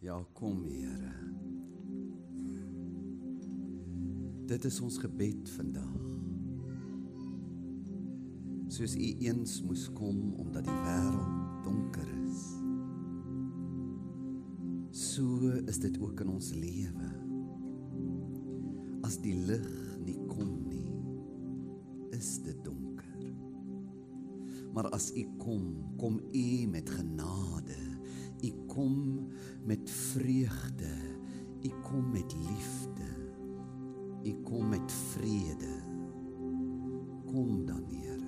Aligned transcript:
Ja, 0.00 0.24
kom 0.32 0.62
Here. 0.64 1.10
Dit 4.46 4.64
is 4.64 4.76
ons 4.80 4.98
gebed 5.02 5.50
vandag. 5.50 6.04
Soos 8.70 8.94
U 8.94 9.08
eens 9.26 9.56
moes 9.66 9.88
kom 9.98 10.36
omdat 10.38 10.68
die 10.68 10.76
wêreld 10.84 11.64
donker 11.66 12.06
is. 12.20 12.44
So 14.94 15.50
is 15.66 15.82
dit 15.82 15.98
ook 15.98 16.22
in 16.22 16.30
ons 16.36 16.52
lewe. 16.54 17.10
As 19.02 19.18
die 19.26 19.34
lig 19.50 19.68
nie 20.06 20.20
kom 20.30 20.54
nie, 20.70 20.94
is 22.14 22.36
dit 22.46 22.62
donker. 22.62 23.26
Maar 24.78 24.92
as 24.94 25.10
U 25.10 25.26
kom, 25.42 25.72
kom 25.98 26.22
U 26.30 26.48
met 26.70 26.98
genade. 27.00 27.87
Kom 28.78 29.26
met 29.64 29.90
vreugde. 29.90 30.94
U 31.62 31.68
kom 31.82 32.10
met 32.10 32.34
liefde. 32.34 33.32
U 34.22 34.32
kom 34.42 34.68
met 34.68 34.92
vrede. 34.92 35.82
Kom 37.24 37.66
dan, 37.66 37.84
Here. 37.86 38.26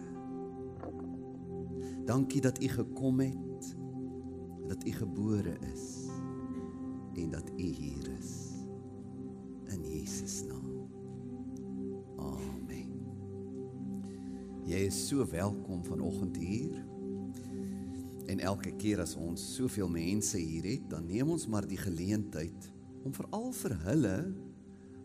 Dankie 2.04 2.40
dat 2.40 2.62
U 2.62 2.68
gekom 2.68 3.20
het. 3.20 3.76
Dat 4.66 4.86
U 4.86 4.90
gebore 4.90 5.58
is 5.72 6.06
en 7.14 7.30
dat 7.30 7.50
U 7.56 7.62
hier 7.62 8.10
is. 8.18 8.50
In 9.64 9.84
Jesus 9.90 10.44
naam. 10.44 10.88
Amen. 12.16 12.90
Jy 14.64 14.76
is 14.76 15.08
so 15.08 15.26
welkom 15.30 15.84
vanoggend 15.84 16.36
hier. 16.36 16.84
En 18.30 18.42
elke 18.46 18.70
keer 18.78 19.02
as 19.02 19.16
ons 19.18 19.42
soveel 19.56 19.90
mense 19.90 20.38
hier 20.38 20.68
het, 20.76 20.86
dan 20.92 21.08
neem 21.10 21.32
ons 21.34 21.48
maar 21.50 21.66
die 21.66 21.80
geleentheid 21.80 22.70
om 23.02 23.14
veral 23.16 23.50
vir 23.56 23.74
hulle 23.88 24.16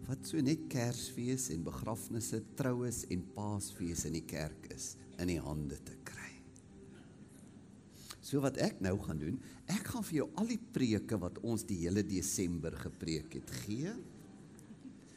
wat 0.06 0.28
so 0.30 0.42
net 0.44 0.68
Kersfees 0.70 1.48
en 1.54 1.64
begrafnisse, 1.66 2.42
troues 2.60 3.02
en 3.10 3.24
Paasfees 3.34 4.06
in 4.06 4.20
die 4.20 4.26
kerk 4.28 4.68
is, 4.76 4.94
in 5.18 5.32
die 5.32 5.40
hande 5.42 5.80
te 5.82 5.96
kry. 6.06 6.30
So 8.26 8.42
wat 8.44 8.60
ek 8.62 8.84
nou 8.86 8.94
gaan 9.02 9.22
doen, 9.22 9.40
ek 9.70 9.90
gaan 9.90 10.06
vir 10.06 10.20
jou 10.20 10.28
al 10.42 10.52
die 10.52 10.62
preke 10.78 11.18
wat 11.22 11.40
ons 11.46 11.66
die 11.66 11.80
hele 11.84 12.06
Desember 12.06 12.78
gepreek 12.86 13.40
het 13.40 13.54
gee. 13.64 13.94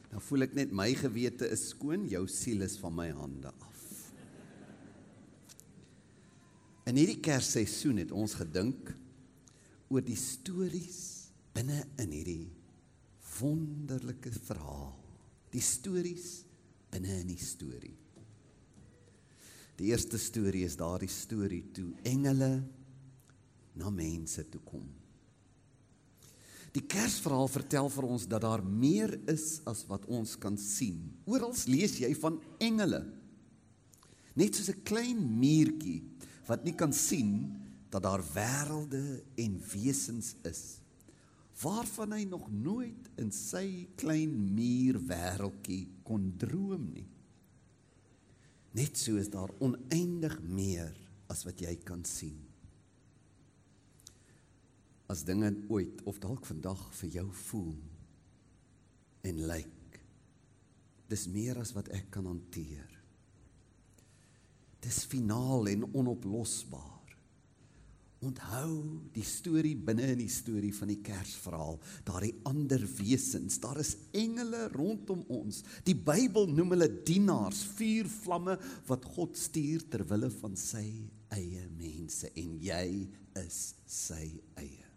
Dan 0.09 0.25
voel 0.25 0.49
ek 0.49 0.57
net 0.57 0.73
my 0.73 0.89
gewete 0.97 1.49
is 1.53 1.71
skoon, 1.75 2.09
jou 2.09 2.25
siel 2.33 2.65
is 2.65 2.79
van 2.81 2.97
my 2.97 3.11
hande 3.17 3.53
af. 3.53 3.78
In 6.89 6.97
hierdie 6.97 7.21
Kersseisoen 7.21 8.01
het 8.01 8.13
ons 8.17 8.33
gedink 8.39 8.95
oor 9.93 10.05
die 10.05 10.17
stories 10.17 11.01
binne 11.53 11.83
in 12.01 12.15
hierdie 12.15 12.47
wonderlike 13.39 14.33
verhaal. 14.33 14.95
Die 15.53 15.65
stories 15.65 16.47
binne 16.93 17.21
in 17.21 17.29
die 17.29 17.43
storie. 17.43 17.97
Die 19.79 19.91
eerste 19.93 20.19
storie 20.19 20.65
is 20.67 20.79
daardie 20.81 21.13
storie 21.13 21.63
toe 21.77 21.91
engele 22.09 22.51
na 23.79 23.93
mense 23.95 24.47
toe 24.51 24.63
kom. 24.65 24.89
Die 26.75 26.85
Kersverhaal 26.89 27.49
vertel 27.53 27.89
vir 27.93 28.07
ons 28.09 28.27
dat 28.29 28.43
daar 28.45 28.65
meer 28.65 29.15
is 29.31 29.61
as 29.69 29.85
wat 29.89 30.05
ons 30.09 30.35
kan 30.41 30.57
sien. 30.61 31.01
Oral 31.29 31.55
lees 31.69 31.99
jy 32.01 32.11
van 32.19 32.41
engele. 32.65 33.05
Net 34.39 34.55
soos 34.55 34.71
'n 34.73 34.85
klein 34.85 35.21
muurtjie 35.41 36.03
wat 36.49 36.65
nie 36.65 36.75
kan 36.77 36.93
sien 36.97 37.33
dat 37.93 38.05
daar 38.05 38.25
wêrelde 38.35 39.23
en 39.41 39.57
wesens 39.73 40.35
is 40.49 40.63
waarvan 41.59 42.13
hy 42.15 42.23
nog 42.31 42.47
nooit 42.55 43.09
in 43.19 43.33
sy 43.35 43.89
klein 43.99 44.35
muur 44.55 45.01
wêreltjie 45.09 45.89
kon 46.07 46.29
droom 46.39 46.85
nie. 46.95 47.09
Net 48.79 49.01
so 49.01 49.19
is 49.19 49.31
daar 49.33 49.51
oneindig 49.65 50.37
meer 50.45 50.95
as 51.33 51.43
wat 51.49 51.59
jy 51.65 51.73
kan 51.83 52.05
sien. 52.07 52.37
As 55.11 55.25
dinge 55.27 55.51
ooit 55.73 56.05
of 56.07 56.21
dalk 56.23 56.47
vandag 56.47 56.85
vir 57.01 57.19
jou 57.19 57.27
voel 57.49 57.75
en 59.27 59.43
lyk 59.51 59.75
dis 61.09 61.25
meer 61.33 61.59
as 61.59 61.73
wat 61.77 61.89
ek 61.97 62.11
kan 62.13 62.29
hanteer. 62.29 62.98
Dis 64.85 65.03
finaal 65.11 65.69
en 65.73 65.89
onoplosbaar. 65.93 66.99
Onthou 68.19 68.99
die 69.15 69.23
storie 69.23 69.77
binne 69.79 70.09
in 70.11 70.19
die 70.25 70.33
storie 70.33 70.73
van 70.75 70.91
die 70.91 70.99
Kersverhaal, 71.07 71.77
daardie 72.07 72.33
ander 72.51 72.83
wesens, 72.99 73.61
daar 73.63 73.79
is 73.79 73.93
engele 74.11 74.65
rondom 74.73 75.23
ons. 75.31 75.61
Die 75.87 75.95
Bybel 75.95 76.51
noem 76.51 76.75
hulle 76.75 76.91
dienaars, 77.07 77.63
vuur 77.79 78.11
vlamme 78.11 78.57
wat 78.89 79.07
God 79.15 79.39
stuur 79.39 79.87
ter 79.93 80.03
wille 80.11 80.33
van 80.41 80.59
sy 80.59 80.85
eie 81.37 81.63
mense 81.79 82.33
en 82.35 82.59
jy 82.65 83.07
is 83.39 83.63
sy 83.87 84.25
eie. 84.59 84.89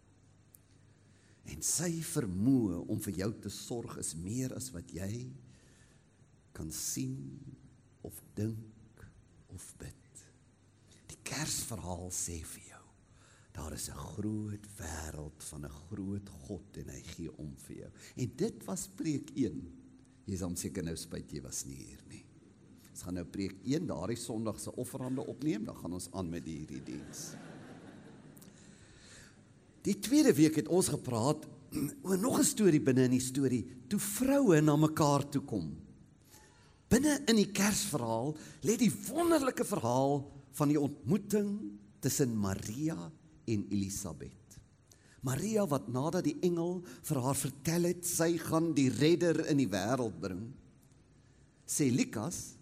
En 1.52 1.62
sy 1.66 1.92
vermoë 2.06 2.82
om 2.90 2.98
vir 3.06 3.22
jou 3.22 3.30
te 3.44 3.54
sorg 3.54 3.98
is 4.02 4.16
meer 4.18 4.54
as 4.58 4.70
wat 4.74 4.90
jy 4.94 5.28
kan 6.56 6.74
sien 6.74 7.38
of 8.02 8.18
dink 8.34 8.71
of 9.54 9.74
bid. 9.78 10.24
Die 11.12 11.18
Kersverhaal 11.26 12.10
sê 12.14 12.40
vir 12.54 12.64
jou, 12.70 12.84
daar 13.52 13.72
is 13.72 13.88
'n 13.88 13.96
groot 14.16 14.66
wêreld 14.78 15.42
van 15.50 15.64
'n 15.64 15.76
groot 15.88 16.28
God 16.46 16.76
en 16.76 16.88
hy 16.88 17.02
gee 17.02 17.30
om 17.38 17.54
vir 17.56 17.76
jou. 17.76 17.90
En 18.16 18.32
dit 18.36 18.64
was 18.64 18.88
preek 18.88 19.30
1. 19.34 19.72
Jy 20.26 20.36
sal 20.36 20.56
seker 20.56 20.82
nou 20.82 20.96
spyt 20.96 21.32
jy 21.32 21.40
was 21.42 21.64
nie 21.66 21.76
hier 21.76 22.02
nie. 22.08 22.24
Ons 22.90 23.02
gaan 23.02 23.14
nou 23.14 23.24
preek 23.24 23.56
1 23.64 23.86
daardie 23.86 24.16
Sondag 24.16 24.60
se 24.60 24.70
offerande 24.76 25.26
opneem, 25.26 25.64
dan 25.64 25.76
gaan 25.76 25.92
ons 25.92 26.08
aan 26.12 26.30
met 26.30 26.44
hierdie 26.44 26.82
diens. 26.82 27.34
Die 29.82 29.98
tweede 29.98 30.32
week 30.32 30.56
het 30.56 30.68
ons 30.68 30.88
gepraat 30.88 31.48
oor 32.06 32.18
nog 32.18 32.38
'n 32.38 32.44
storie 32.44 32.80
binne 32.80 33.04
in 33.04 33.10
die 33.10 33.20
storie, 33.20 33.66
toe 33.88 33.98
vroue 33.98 34.60
na 34.60 34.76
mekaar 34.76 35.28
toe 35.28 35.42
kom. 35.42 35.81
Binne 36.92 37.22
in 37.30 37.38
die 37.40 37.48
Kersverhaal 37.48 38.34
lê 38.68 38.76
die 38.76 38.92
wonderlike 39.08 39.64
verhaal 39.64 40.18
van 40.58 40.68
die 40.68 40.80
ontmoeting 40.80 41.54
tussen 42.04 42.34
Maria 42.36 42.98
en 43.48 43.62
Elisabet. 43.72 44.58
Maria 45.24 45.64
wat 45.70 45.86
nadat 45.88 46.26
die 46.26 46.36
engel 46.44 46.82
vir 47.06 47.20
haar 47.24 47.38
vertel 47.38 47.88
het 47.88 48.04
sy 48.04 48.34
gaan 48.42 48.72
die 48.76 48.90
redder 48.92 49.40
in 49.48 49.62
die 49.62 49.70
wêreld 49.70 50.18
bring, 50.20 50.42
sê 51.64 51.88
Lukas 51.94 52.58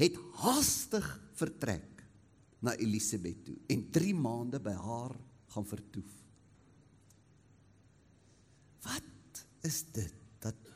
het 0.00 0.16
haastig 0.40 1.04
vertrek 1.36 2.04
na 2.64 2.72
Elisabet 2.80 3.42
toe 3.44 3.56
en 3.74 3.82
3 3.92 4.14
maande 4.16 4.62
by 4.62 4.72
haar 4.72 5.16
gaan 5.52 5.68
vertoef. 5.68 6.14
Wat 8.86 9.44
is 9.66 9.82
dit 9.92 10.16
dat 10.40 10.75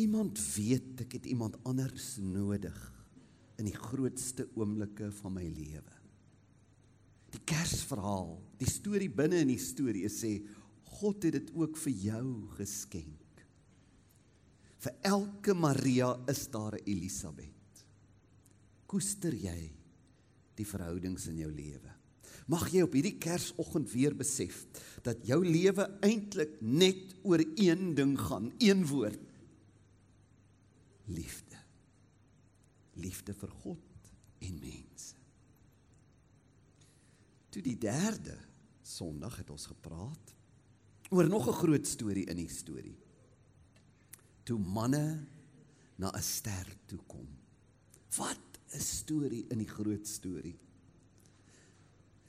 iemand 0.00 0.40
weet 0.54 1.04
ek 1.04 1.18
het 1.18 1.28
iemand 1.28 1.58
anders 1.68 2.16
nodig 2.22 2.78
in 3.60 3.68
die 3.68 3.76
grootste 3.76 4.48
oomblikke 4.56 5.10
van 5.20 5.36
my 5.36 5.44
lewe. 5.44 5.96
Die 7.30 7.42
Kersverhaal, 7.46 8.38
die 8.58 8.70
storie 8.70 9.10
binne 9.12 9.42
in 9.44 9.52
die 9.52 9.60
storie 9.62 10.08
sê 10.10 10.38
God 11.00 11.26
het 11.28 11.36
dit 11.36 11.52
ook 11.54 11.78
vir 11.84 11.94
jou 12.08 12.26
geskenk. 12.56 13.44
Vir 14.80 14.96
elke 15.06 15.54
Maria 15.54 16.14
is 16.28 16.48
daar 16.48 16.74
'n 16.74 16.84
Elisabet. 16.86 17.84
Koester 18.86 19.34
jy 19.34 19.70
die 20.56 20.66
verhoudings 20.66 21.28
in 21.28 21.36
jou 21.36 21.52
lewe? 21.52 21.92
Mag 22.48 22.72
jy 22.72 22.82
op 22.82 22.92
hierdie 22.92 23.18
Kersoggend 23.18 23.92
weer 23.92 24.14
besef 24.14 24.66
dat 25.02 25.26
jou 25.26 25.44
lewe 25.44 25.86
eintlik 26.02 26.60
net 26.60 27.14
oor 27.22 27.38
een 27.54 27.94
ding 27.94 28.18
gaan, 28.18 28.52
een 28.58 28.86
woord 28.86 29.29
liefde. 31.10 31.58
Liefde 33.00 33.34
vir 33.34 33.52
God 33.62 34.12
en 34.40 34.58
mense. 34.60 35.16
Toe 37.50 37.62
die 37.62 37.78
derde 37.78 38.36
Sondag 38.90 39.36
het 39.38 39.50
ons 39.52 39.68
gepraat 39.70 40.34
oor 41.10 41.28
nog 41.28 41.46
'n 41.48 41.60
groot 41.62 41.86
storie 41.86 42.26
in 42.26 42.36
die 42.36 42.48
storie. 42.48 42.98
Toe 44.42 44.58
manne 44.58 45.26
na 45.96 46.10
'n 46.10 46.22
ster 46.22 46.66
toe 46.86 46.98
kom. 47.06 47.28
Wat 48.16 48.58
'n 48.74 48.80
storie 48.80 49.44
in 49.48 49.58
die 49.58 49.68
groot 49.68 50.06
storie. 50.06 50.58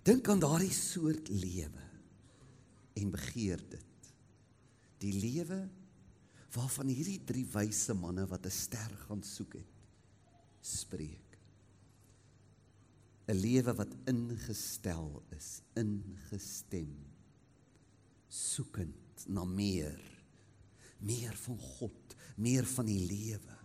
Dink 0.03 0.27
aan 0.27 0.39
daardie 0.39 0.73
soort 0.73 1.29
lewe 1.29 1.85
en 2.93 3.11
begeer 3.11 3.61
dit. 3.69 4.13
Die 4.97 5.13
lewe 5.13 5.69
waarvan 6.51 6.88
hierdie 6.92 7.21
drie 7.24 7.45
wyse 7.53 7.94
manne 7.94 8.25
wat 8.27 8.45
'n 8.45 8.51
ster 8.51 8.92
gaan 9.07 9.24
soek 9.24 9.53
het 9.53 9.71
spreek 10.62 11.38
'n 13.27 13.38
lewe 13.39 13.74
wat 13.74 13.95
ingestel 14.06 15.24
is 15.38 15.62
ingestem 15.74 17.12
soekend 18.31 19.27
na 19.27 19.44
meer. 19.45 20.00
Meer 21.01 21.36
van 21.45 21.57
God, 21.57 22.15
meer 22.36 22.65
van 22.65 22.88
die 22.88 23.01
lewe. 23.06 23.57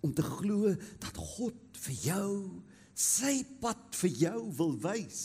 Om 0.00 0.12
te 0.16 0.24
glo 0.24 0.74
dat 1.00 1.16
God 1.16 1.80
vir 1.84 1.96
jou 2.04 2.34
sy 2.94 3.40
pad 3.62 3.96
vir 4.02 4.16
jou 4.26 4.40
wil 4.58 4.74
wys. 4.82 5.22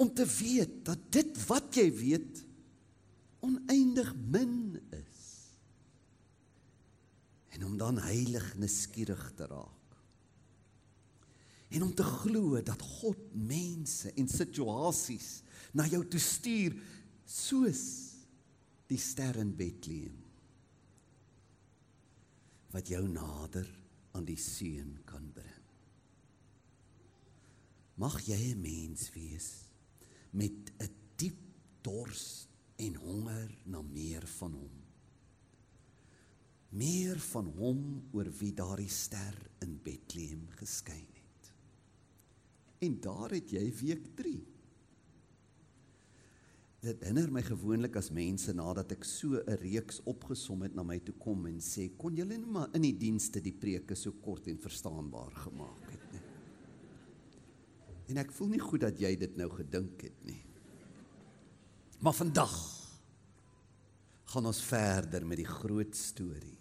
Om 0.00 0.10
te 0.16 0.26
weet 0.26 0.80
dat 0.86 1.10
dit 1.14 1.38
wat 1.46 1.76
jy 1.76 1.88
weet 1.94 2.42
oneindig 3.44 4.10
min 4.16 4.80
is. 4.96 5.22
En 7.54 7.64
om 7.68 7.76
dan 7.78 8.00
heilig 8.02 8.54
nuuskierig 8.58 9.32
te 9.38 9.46
raak 9.46 9.84
en 11.74 11.82
om 11.82 11.94
te 11.94 12.04
glo 12.06 12.60
dat 12.62 12.82
God 13.00 13.18
mense 13.34 14.12
en 14.14 14.28
situasies 14.30 15.42
na 15.74 15.86
jou 15.90 16.04
toe 16.06 16.20
stuur 16.22 16.76
soos 17.26 17.82
die 18.90 19.00
ster 19.00 19.40
in 19.42 19.50
Bethlehem 19.58 20.20
wat 22.74 22.90
jou 22.90 23.02
nader 23.06 23.66
aan 24.14 24.26
die 24.26 24.38
seun 24.38 24.96
kan 25.06 25.26
bring. 25.34 25.62
Mag 27.98 28.18
jy 28.26 28.38
'n 28.54 28.60
mens 28.60 29.10
wees 29.14 29.50
met 30.30 30.72
'n 30.82 30.90
diep 31.16 31.38
dors 31.82 32.46
en 32.76 32.94
honger 32.94 33.58
na 33.64 33.82
meer 33.82 34.26
van 34.38 34.52
hom. 34.52 34.80
Meer 36.74 37.18
van 37.30 37.46
hom 37.58 37.82
oor 38.12 38.30
wie 38.40 38.52
daardie 38.52 38.90
ster 38.90 39.36
in 39.62 39.78
Bethlehem 39.82 40.48
geskyn 40.58 41.14
En 42.84 43.00
daar 43.00 43.32
het 43.32 43.52
jy 43.54 43.64
week 43.80 44.10
3. 44.18 44.34
Dit 46.84 47.00
herinner 47.00 47.30
my 47.32 47.40
gewoonlik 47.44 47.96
as 47.96 48.10
mense 48.12 48.52
nadat 48.52 48.92
ek 48.92 49.06
so 49.08 49.40
'n 49.40 49.56
reeks 49.62 50.02
opgesom 50.04 50.62
het 50.62 50.74
na 50.74 50.82
my 50.82 50.98
toe 51.00 51.14
kom 51.16 51.46
en 51.46 51.60
sê 51.60 51.88
kon 51.96 52.16
julle 52.16 52.36
net 52.36 52.46
maar 52.46 52.68
in 52.74 52.82
die 52.82 52.96
dienste 52.96 53.40
die 53.40 53.56
preke 53.56 53.94
so 53.94 54.12
kort 54.12 54.48
en 54.48 54.58
verstaanbaar 54.58 55.32
gemaak 55.46 55.90
het 55.90 56.12
nie. 56.12 56.20
En 58.08 58.16
ek 58.18 58.32
voel 58.32 58.48
nie 58.48 58.60
goed 58.60 58.80
dat 58.80 59.00
jy 59.00 59.16
dit 59.16 59.36
nou 59.36 59.48
gedink 59.48 60.02
het 60.02 60.24
nie. 60.24 60.43
Maar 62.04 62.12
vandag 62.12 62.54
gaan 64.24 64.46
ons 64.46 64.60
verder 64.60 65.24
met 65.26 65.40
die 65.40 65.48
groot 65.48 65.96
storie. 65.96 66.58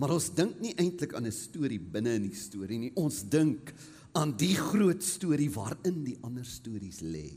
Maar 0.00 0.14
ons 0.14 0.30
dink 0.32 0.60
nie 0.62 0.72
eintlik 0.78 1.12
aan 1.12 1.26
'n 1.26 1.34
storie 1.34 1.80
binne 1.80 2.14
in 2.16 2.22
die 2.30 2.38
storie 2.38 2.78
nie. 2.78 2.94
Ons 2.94 3.28
dink 3.28 3.74
aan 4.12 4.36
die 4.36 4.54
groot 4.54 5.02
storie 5.02 5.50
waarin 5.50 6.04
die 6.04 6.16
ander 6.22 6.46
stories 6.46 7.00
lê. 7.00 7.28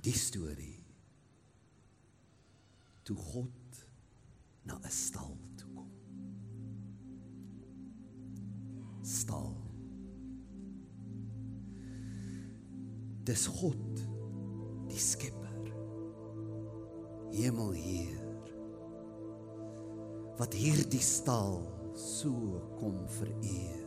Die 0.00 0.16
storie 0.16 0.80
toe 3.02 3.16
God 3.16 3.84
na 4.62 4.80
'n 4.80 4.90
stal 4.90 5.36
toe 5.56 5.68
kom. 5.74 5.90
Stal. 9.02 9.56
Dis 13.24 13.46
God, 13.46 14.07
die 14.98 15.04
Skepper. 15.04 15.66
Hemel 17.30 17.72
hier. 17.78 18.22
Wat 20.38 20.54
hierdie 20.58 21.02
stal 21.02 21.60
so 21.98 22.58
kom 22.80 22.96
vereer. 23.18 23.84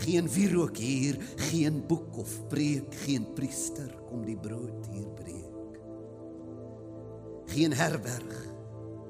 Geen 0.00 0.28
wierook 0.32 0.80
hier, 0.80 1.18
geen 1.50 1.82
boek 1.88 2.16
of 2.20 2.32
preek, 2.52 2.96
geen 3.04 3.26
priester 3.36 3.92
kom 4.08 4.24
die 4.24 4.38
brood 4.40 4.88
hier 4.92 5.10
breek. 5.20 5.78
Geen 7.52 7.76
herberg 7.76 8.40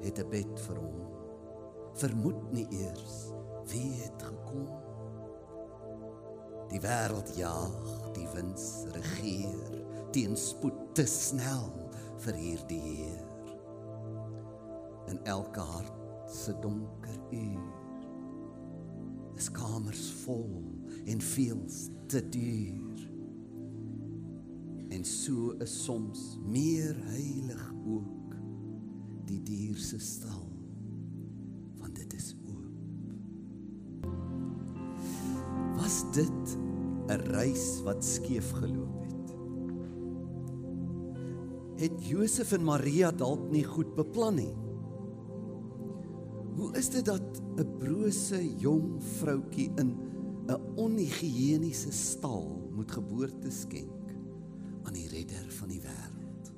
het 0.03 0.19
'n 0.19 0.29
bed 0.29 0.59
vir 0.67 0.75
hom. 0.75 0.99
Vermoed 1.95 2.51
nie 2.51 2.67
eers 2.69 3.31
wie 3.71 3.91
het 4.03 4.21
gekom. 4.21 4.67
Die 6.69 6.81
wêreld 6.81 7.31
jaag, 7.35 8.11
die 8.13 8.27
wins 8.33 8.83
regeer, 8.91 9.84
teenspoed 10.15 10.77
te 10.95 11.03
snel 11.09 11.71
vir 12.23 12.37
hierdie 12.39 12.79
Heer. 12.79 13.25
In 15.11 15.19
elke 15.27 15.59
hart 15.59 16.31
se 16.31 16.55
donker 16.63 17.17
uur 17.35 17.73
is 19.35 19.49
kamers 19.51 20.05
vol 20.23 20.63
en 21.11 21.21
veel 21.21 21.65
te 22.07 22.21
duur. 22.31 23.03
En 24.95 25.03
so 25.03 25.51
is 25.59 25.75
soms 25.83 26.23
meer 26.47 26.95
heilig 27.11 27.65
ook 27.83 28.39
die 29.27 29.41
dier 29.43 29.75
se 29.75 29.99
stal 29.99 30.47
want 31.81 31.99
dit 31.99 32.13
is 32.15 32.31
oop. 32.47 34.05
Was 35.75 36.03
dit 36.15 36.57
'n 37.11 37.19
reis 37.35 37.81
wat 37.83 38.05
skeef 38.05 38.51
geloop 38.55 38.95
het? 38.99 39.04
Het 41.75 41.95
Josef 42.07 42.53
en 42.55 42.63
Maria 42.63 43.09
dalk 43.11 43.49
nie 43.51 43.65
goed 43.67 43.95
beplan 43.97 44.37
nie? 44.39 44.53
Hoe 46.55 46.69
is 46.79 46.87
dit 46.89 47.03
dat 47.03 47.41
'n 47.59 47.77
brose 47.79 48.39
jong 48.59 49.03
vroutkie 49.19 49.71
in 49.75 49.91
'n 50.47 50.61
onhigiëniese 50.75 51.91
stal 51.91 52.69
moet 52.71 52.91
geboorte 52.91 53.51
skenk 53.51 54.13
aan 54.83 54.93
die 54.93 55.07
redder 55.07 55.51
van 55.51 55.69
die 55.69 55.81
wêreld? 55.81 56.51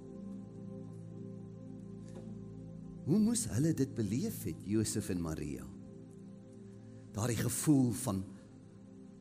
Hoe 3.05 3.19
moes 3.19 3.47
hulle 3.49 3.73
dit 3.73 3.93
beleef 3.95 4.43
het, 4.43 4.55
Josef 4.63 5.09
en 5.09 5.21
Maria? 5.21 5.65
Daardie 7.11 7.37
gevoel 7.37 7.91
van 7.91 8.23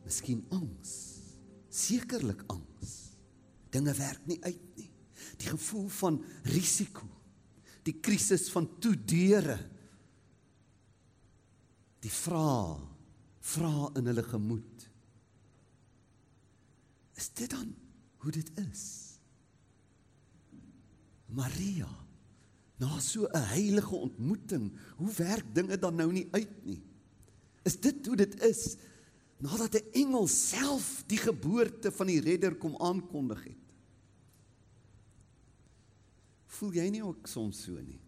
miskien 0.04 0.44
angs, 0.48 1.20
sekerlik 1.68 2.42
angs. 2.46 3.16
Dinge 3.70 3.94
werk 3.94 4.26
nie 4.26 4.38
uit 4.42 4.76
nie. 4.76 4.85
Die 5.36 5.48
gevoel 5.48 5.88
van 5.88 6.20
risiko, 6.42 7.06
die 7.86 7.96
krisis 8.00 8.48
van 8.50 8.68
toedeure 8.82 9.58
die 12.06 12.12
vrae 12.12 12.76
vra 13.46 13.90
in 13.98 14.10
hulle 14.10 14.24
gemoed. 14.26 14.86
Is 17.16 17.30
dit 17.38 17.50
dan 17.50 17.70
hoe 18.22 18.32
dit 18.34 18.50
is? 18.62 18.84
Maria 21.36 21.90
na 22.78 22.98
so 23.00 23.26
'n 23.26 23.48
heilige 23.56 23.96
ontmoeting 23.96 24.72
hoe 24.98 25.12
werk 25.16 25.54
dinge 25.54 25.78
dan 25.78 25.96
nou 25.96 26.12
nie 26.12 26.28
uit 26.30 26.64
nie? 26.64 26.82
Is 27.64 27.80
dit 27.80 28.06
hoe 28.06 28.16
dit 28.16 28.34
is 28.42 28.76
nadat 29.38 29.74
'n 29.74 29.90
engel 29.92 30.28
self 30.28 31.04
die 31.06 31.18
geboorte 31.18 31.90
van 31.92 32.06
die 32.06 32.20
redder 32.20 32.54
kom 32.54 32.76
aankondig 32.76 33.44
het 33.44 33.65
voel 36.56 36.80
jy 36.80 36.90
nie 36.94 37.04
ook 37.04 37.28
soms 37.30 37.64
so 37.66 37.78
nie 37.80 38.00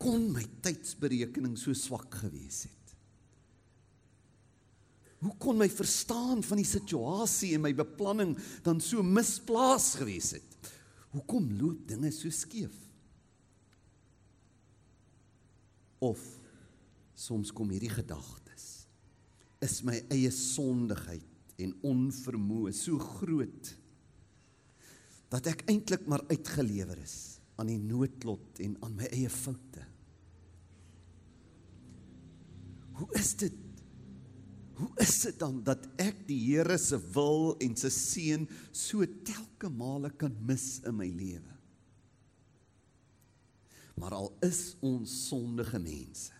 kon 0.00 0.28
my 0.34 0.44
tydsberekening 0.64 1.56
so 1.58 1.74
swak 1.76 2.18
gewees 2.22 2.64
het? 2.68 2.72
Hoe 5.24 5.32
kon 5.40 5.58
my 5.58 5.68
verstaan 5.72 6.42
van 6.44 6.60
die 6.60 6.68
situasie 6.68 7.54
en 7.56 7.64
my 7.64 7.72
beplanning 7.74 8.36
dan 8.66 8.82
so 8.84 9.02
misplaas 9.02 9.94
gewees 9.98 10.34
het? 10.36 10.72
Hoekom 11.16 11.48
loop 11.58 11.86
dinge 11.88 12.12
so 12.14 12.30
skeef? 12.30 12.74
Of 16.04 16.20
soms 17.16 17.50
kom 17.56 17.72
hierdie 17.72 17.94
gedagtes 17.94 18.44
is 19.64 19.80
my 19.82 19.96
eie 20.12 20.28
sondigheid 20.30 21.56
en 21.64 21.72
onvermoë 21.88 22.74
so 22.76 23.00
groot 23.00 23.70
dat 25.32 25.48
ek 25.50 25.66
eintlik 25.70 26.06
maar 26.06 26.24
uitgelewer 26.30 26.98
is 27.02 27.38
aan 27.56 27.70
die 27.70 27.80
noodlot 27.80 28.60
en 28.62 28.76
aan 28.84 28.96
my 28.98 29.08
eie 29.10 29.30
foute. 29.32 29.84
Hoe 32.96 33.08
is 33.18 33.34
dit? 33.40 33.62
Hoe 34.76 34.90
is 35.00 35.14
dit 35.24 35.38
dan 35.40 35.62
dat 35.64 35.86
ek 36.00 36.26
die 36.28 36.38
Here 36.50 36.76
se 36.80 36.98
wil 37.14 37.54
en 37.64 37.72
se 37.80 37.88
seën 37.92 38.44
so 38.76 39.04
telke 39.24 39.70
male 39.72 40.10
kan 40.20 40.34
mis 40.44 40.82
in 40.84 40.98
my 40.98 41.08
lewe? 41.08 41.54
Maar 43.96 44.18
al 44.18 44.28
is 44.44 44.74
ons 44.84 45.12
sondige 45.30 45.80
mense, 45.80 46.34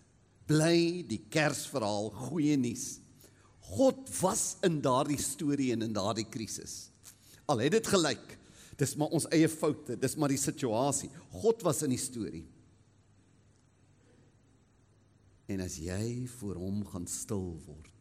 bly 0.45 1.01
die 1.09 1.23
Kersverhaal 1.33 2.11
goeie 2.29 2.59
nuus. 2.61 2.99
God 3.73 4.05
was 4.21 4.59
in 4.69 4.83
daardie 4.85 5.21
storie 5.21 5.73
en 5.73 5.87
in 5.89 5.97
daardie 5.97 6.29
krisis. 6.29 6.91
Al 7.49 7.65
het 7.65 7.73
dit 7.79 7.89
gelyk 7.89 8.37
Dis 8.77 8.93
maar 9.01 9.13
ons 9.17 9.29
eie 9.33 9.49
foute, 9.49 9.97
dis 9.97 10.17
maar 10.21 10.33
die 10.33 10.41
situasie. 10.41 11.09
God 11.41 11.65
was 11.65 11.83
in 11.87 11.95
die 11.95 12.01
storie. 12.01 12.45
En 15.49 15.63
as 15.65 15.79
jy 15.79 16.27
voor 16.41 16.59
hom 16.61 16.83
gaan 16.91 17.07
stil 17.09 17.55
word, 17.65 17.93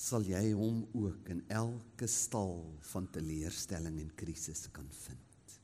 sal 0.00 0.24
jy 0.26 0.50
hom 0.56 0.82
ook 0.96 1.28
in 1.30 1.42
elke 1.52 2.08
stal 2.10 2.64
van 2.90 3.06
teleurstelling 3.14 4.00
en 4.02 4.12
krisis 4.18 4.64
kan 4.74 4.88
vind. 5.04 5.56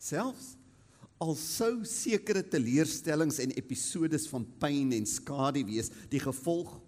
Selfs 0.00 0.54
al 1.20 1.34
sou 1.36 1.82
sekere 1.84 2.40
teleurstellings 2.48 3.42
en 3.44 3.52
episodes 3.60 4.24
van 4.30 4.46
pyn 4.62 4.94
en 4.96 5.08
skade 5.08 5.60
wees 5.68 5.90
die 6.12 6.20
gevolg 6.22 6.78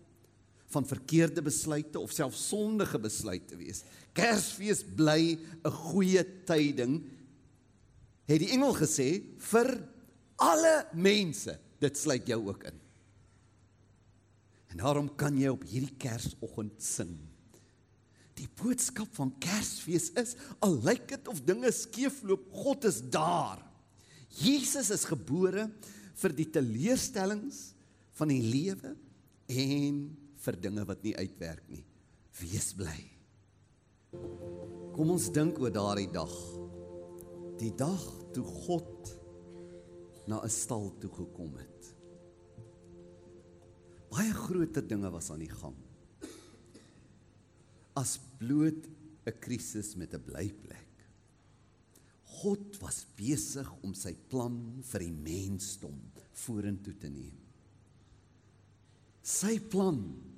van 0.72 0.86
verkeerde 0.88 1.44
besluite 1.44 2.00
of 2.00 2.12
selfs 2.14 2.46
sondige 2.48 2.98
besluite 3.02 3.56
wees. 3.60 3.82
Kersfees 4.16 4.82
bly 4.96 5.38
'n 5.64 5.70
goeie 5.70 6.24
tyding 6.46 7.02
het 8.28 8.40
die 8.40 8.52
engel 8.54 8.74
gesê 8.74 9.22
vir 9.38 9.88
alle 10.36 10.86
mense. 10.94 11.58
Dit 11.80 11.98
sluit 11.98 12.26
jou 12.26 12.48
ook 12.48 12.64
in. 12.64 12.78
En 14.72 14.80
daarom 14.80 15.10
kan 15.16 15.36
jy 15.36 15.50
op 15.52 15.64
hierdie 15.68 15.96
Kersoggend 16.00 16.80
sing. 16.82 17.12
Die 18.38 18.48
boodskap 18.62 19.10
van 19.14 19.34
Kersfees 19.42 20.10
is 20.16 20.36
al 20.64 20.78
lyk 20.86 21.08
dit 21.08 21.28
of 21.28 21.42
dinge 21.44 21.70
skeefloop, 21.74 22.46
God 22.52 22.86
is 22.88 23.02
daar. 23.12 23.60
Jesus 24.40 24.88
is 24.94 25.04
gebore 25.04 25.68
vir 26.22 26.34
die 26.36 26.48
teleurstellings 26.48 27.74
van 28.16 28.32
die 28.32 28.40
lewe 28.40 28.94
en 29.52 30.00
vir 30.42 30.58
dinge 30.58 30.84
wat 30.88 31.02
nie 31.04 31.14
uitwerk 31.16 31.68
nie. 31.70 31.84
Wees 32.40 32.72
bly. 32.76 32.98
Kom 34.92 35.12
ons 35.14 35.30
dink 35.32 35.60
oor 35.62 35.72
daardie 35.72 36.10
dag. 36.12 36.32
Die 37.60 37.72
dag 37.78 38.02
toe 38.34 38.44
God 38.44 39.12
na 40.26 40.40
'n 40.42 40.50
stal 40.50 40.90
toe 41.00 41.10
gekom 41.10 41.56
het. 41.56 41.94
Baie 44.12 44.32
groter 44.32 44.84
dinge 44.86 45.10
was 45.10 45.30
aan 45.30 45.40
die 45.40 45.48
gang. 45.52 45.76
As 47.96 48.18
bloot 48.38 48.88
'n 49.26 49.38
krisis 49.40 49.96
met 49.96 50.14
'n 50.14 50.24
blyplek. 50.24 50.88
God 52.42 52.80
was 52.80 53.06
besig 53.16 53.68
om 53.82 53.94
sy 53.94 54.14
plan 54.14 54.82
vir 54.82 55.00
die 55.00 55.12
mensdom 55.12 55.98
vorentoe 56.32 56.94
te 56.98 57.08
neem. 57.08 57.38
Sy 59.22 59.60
plan 59.60 60.31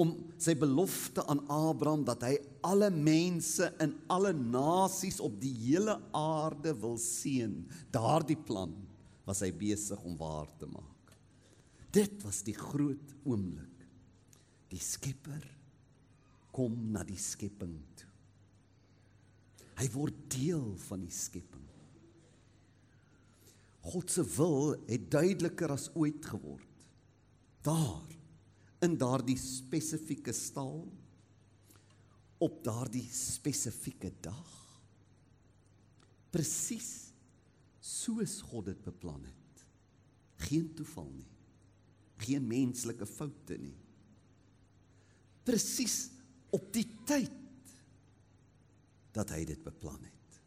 om 0.00 0.10
sy 0.42 0.56
belofte 0.58 1.22
aan 1.30 1.44
Abraham 1.52 2.02
dat 2.06 2.24
hy 2.26 2.34
alle 2.66 2.90
mense 2.90 3.68
in 3.82 3.94
alle 4.10 4.32
nasies 4.34 5.20
op 5.22 5.36
die 5.42 5.54
hele 5.68 5.94
aarde 6.16 6.74
wil 6.82 6.96
seën, 7.00 7.60
daardie 7.94 8.38
plan 8.38 8.74
was 9.24 9.44
hy 9.44 9.52
besig 9.54 10.00
om 10.04 10.16
waar 10.20 10.50
te 10.58 10.66
maak. 10.68 11.14
Dit 11.94 12.24
was 12.26 12.42
die 12.42 12.56
groot 12.58 13.14
oomblik. 13.22 13.70
Die 14.72 14.82
Skepper 14.82 15.44
kom 16.54 16.74
na 16.94 17.02
die 17.06 17.18
skepping 17.18 17.74
toe. 17.98 18.10
Hy 19.78 19.86
word 19.94 20.18
deel 20.30 20.68
van 20.86 21.02
die 21.02 21.14
skepping. 21.14 21.62
God 23.84 24.10
se 24.10 24.22
wil 24.36 24.76
het 24.88 25.10
duideliker 25.12 25.74
as 25.74 25.90
ooit 25.98 26.24
geword. 26.30 26.86
Daar 27.66 28.13
in 28.82 28.98
daardie 28.98 29.38
spesifieke 29.38 30.32
stal 30.32 30.84
op 32.38 32.64
daardie 32.64 33.06
spesifieke 33.12 34.10
dag 34.20 34.64
presies 36.34 36.90
soos 37.84 38.40
God 38.48 38.70
dit 38.72 38.80
beplan 38.82 39.22
het. 39.22 39.62
Geen 40.48 40.72
toeval 40.76 41.10
nie. 41.12 41.30
Geen 42.24 42.46
menslike 42.48 43.06
foute 43.06 43.58
nie. 43.60 43.76
Presies 45.44 46.08
op 46.54 46.70
die 46.74 46.86
tyd 47.06 47.40
dat 49.14 49.30
hy 49.30 49.44
dit 49.46 49.60
beplan 49.62 50.00
het. 50.02 50.40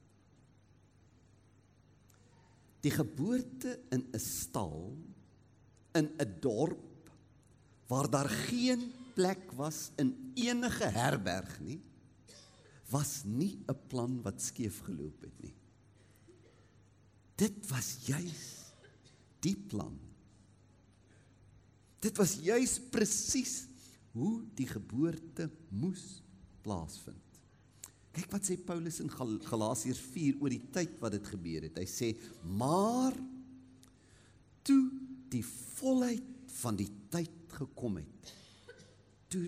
Die 2.84 2.92
geboorte 2.94 3.78
in 3.92 4.04
'n 4.14 4.20
stal 4.20 4.96
in 5.96 6.10
'n 6.20 6.40
dorp 6.42 6.84
waar 7.88 8.10
daar 8.10 8.30
geen 8.30 8.92
plek 9.16 9.52
was 9.58 9.92
in 9.96 10.32
enige 10.36 10.90
herberg 10.94 11.60
nie, 11.60 11.80
was 12.90 13.24
nie 13.26 13.60
'n 13.68 13.80
plan 13.88 14.22
wat 14.22 14.42
skeef 14.42 14.80
geloop 14.80 15.22
het 15.22 15.42
nie. 15.42 15.56
Dit 17.36 17.70
was 17.70 17.98
juis 18.06 18.74
die 19.40 19.56
plan. 19.56 20.00
Dit 22.00 22.18
was 22.18 22.34
juis 22.34 22.80
presies 22.90 23.68
hoe 24.12 24.44
die 24.56 24.68
geboorte 24.68 25.50
moes 25.70 26.22
plaasvind. 26.62 27.24
Kyk 28.12 28.32
wat 28.32 28.48
sê 28.50 28.58
Paulus 28.58 29.00
in 29.00 29.12
Gal 29.14 29.38
Galasiërs 29.46 30.00
4 30.00 30.40
oor 30.42 30.50
die 30.50 30.70
tyd 30.74 30.98
wat 31.00 31.12
dit 31.12 31.28
gebeur 31.28 31.62
het. 31.62 31.78
Hy 31.78 31.86
sê: 31.86 32.18
"Maar 32.58 33.14
toe 34.64 34.90
die 35.30 35.44
volheid 35.46 36.24
van 36.62 36.76
die 36.76 36.90
tyd 37.10 37.47
gekom 37.58 38.00
het, 38.02 38.34
toe 39.32 39.46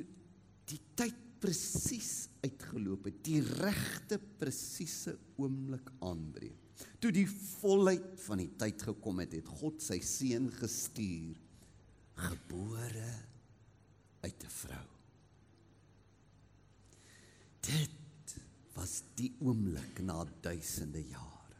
die 0.69 0.81
tyd 0.97 1.25
presies 1.39 2.27
uitgeloop 2.43 3.07
het, 3.07 3.21
die 3.23 3.39
regte 3.41 4.19
presiese 4.19 5.15
oomblik 5.39 5.87
aanbreek. 6.03 6.57
Toe 6.99 7.11
die 7.15 7.27
volheid 7.27 8.19
van 8.25 8.41
die 8.43 8.51
tyd 8.59 8.83
gekom 8.89 9.21
het, 9.23 9.35
het 9.39 9.47
God 9.59 9.81
sy 9.83 9.99
seun 10.03 10.49
gestuur, 10.59 11.39
gebore 12.19 13.11
uit 14.23 14.43
'n 14.43 14.51
vrou. 14.51 14.87
Dit 17.63 18.35
was 18.75 19.03
die 19.15 19.31
oomblik 19.39 20.01
na 20.03 20.25
duisende 20.41 21.03
jare. 21.03 21.59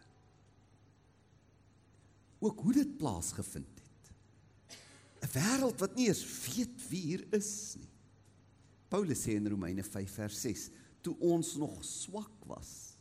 Ook 2.40 2.60
hoe 2.60 2.74
dit 2.74 2.98
plaasgevind. 2.98 3.79
'n 5.22 5.32
Wêreld 5.36 5.80
wat 5.80 5.96
nie 5.96 6.08
eens 6.08 6.24
weet 6.24 6.90
wie 6.90 7.02
hier 7.02 7.26
is 7.36 7.76
nie. 7.78 7.90
Paulus 8.90 9.26
sê 9.26 9.36
in 9.38 9.48
Romeine 9.48 9.84
5 9.84 10.12
vers 10.12 10.42
6, 10.42 10.70
toe 11.02 11.16
ons 11.20 11.56
nog 11.56 11.84
swak 11.86 12.46
was, 12.50 12.96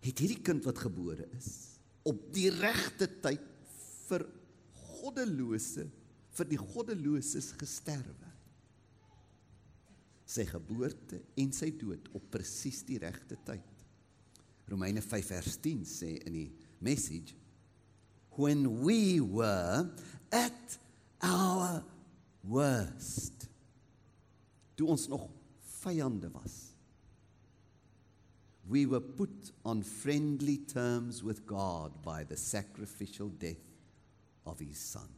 het 0.00 0.18
hierdie 0.18 0.42
kind 0.42 0.64
wat 0.64 0.78
gebore 0.78 1.26
is 1.36 1.76
op 2.06 2.20
die 2.34 2.48
regte 2.54 3.08
tyd 3.20 3.42
vir 4.06 4.22
goddelose 4.96 5.88
vir 6.36 6.48
die 6.50 6.60
goddeloses 6.60 7.50
gesterwe 7.58 8.30
sy 10.26 10.44
geboorte 10.48 11.20
en 11.38 11.52
sy 11.54 11.70
dood 11.78 12.08
op 12.18 12.24
presies 12.34 12.80
die 12.86 12.98
regte 12.98 13.38
tyd. 13.46 13.66
Romeine 14.66 15.02
5 15.02 15.28
vers 15.30 15.58
10 15.62 15.84
sê 15.86 16.08
in 16.26 16.34
die 16.34 16.48
message 16.82 17.36
when 18.36 18.80
we 18.82 19.20
were 19.20 19.90
at 20.30 20.78
our 21.22 21.82
worst. 22.42 23.48
Toe 24.76 24.92
ons 24.92 25.08
nog 25.08 25.28
vyande 25.80 26.30
was. 26.30 26.56
We 28.68 28.86
were 28.86 29.00
put 29.00 29.52
on 29.62 29.82
friendly 29.82 30.58
terms 30.58 31.22
with 31.22 31.46
God 31.46 32.02
by 32.02 32.24
the 32.24 32.36
sacrificial 32.36 33.28
death 33.28 33.62
of 34.44 34.58
his 34.58 34.78
son. 34.78 35.08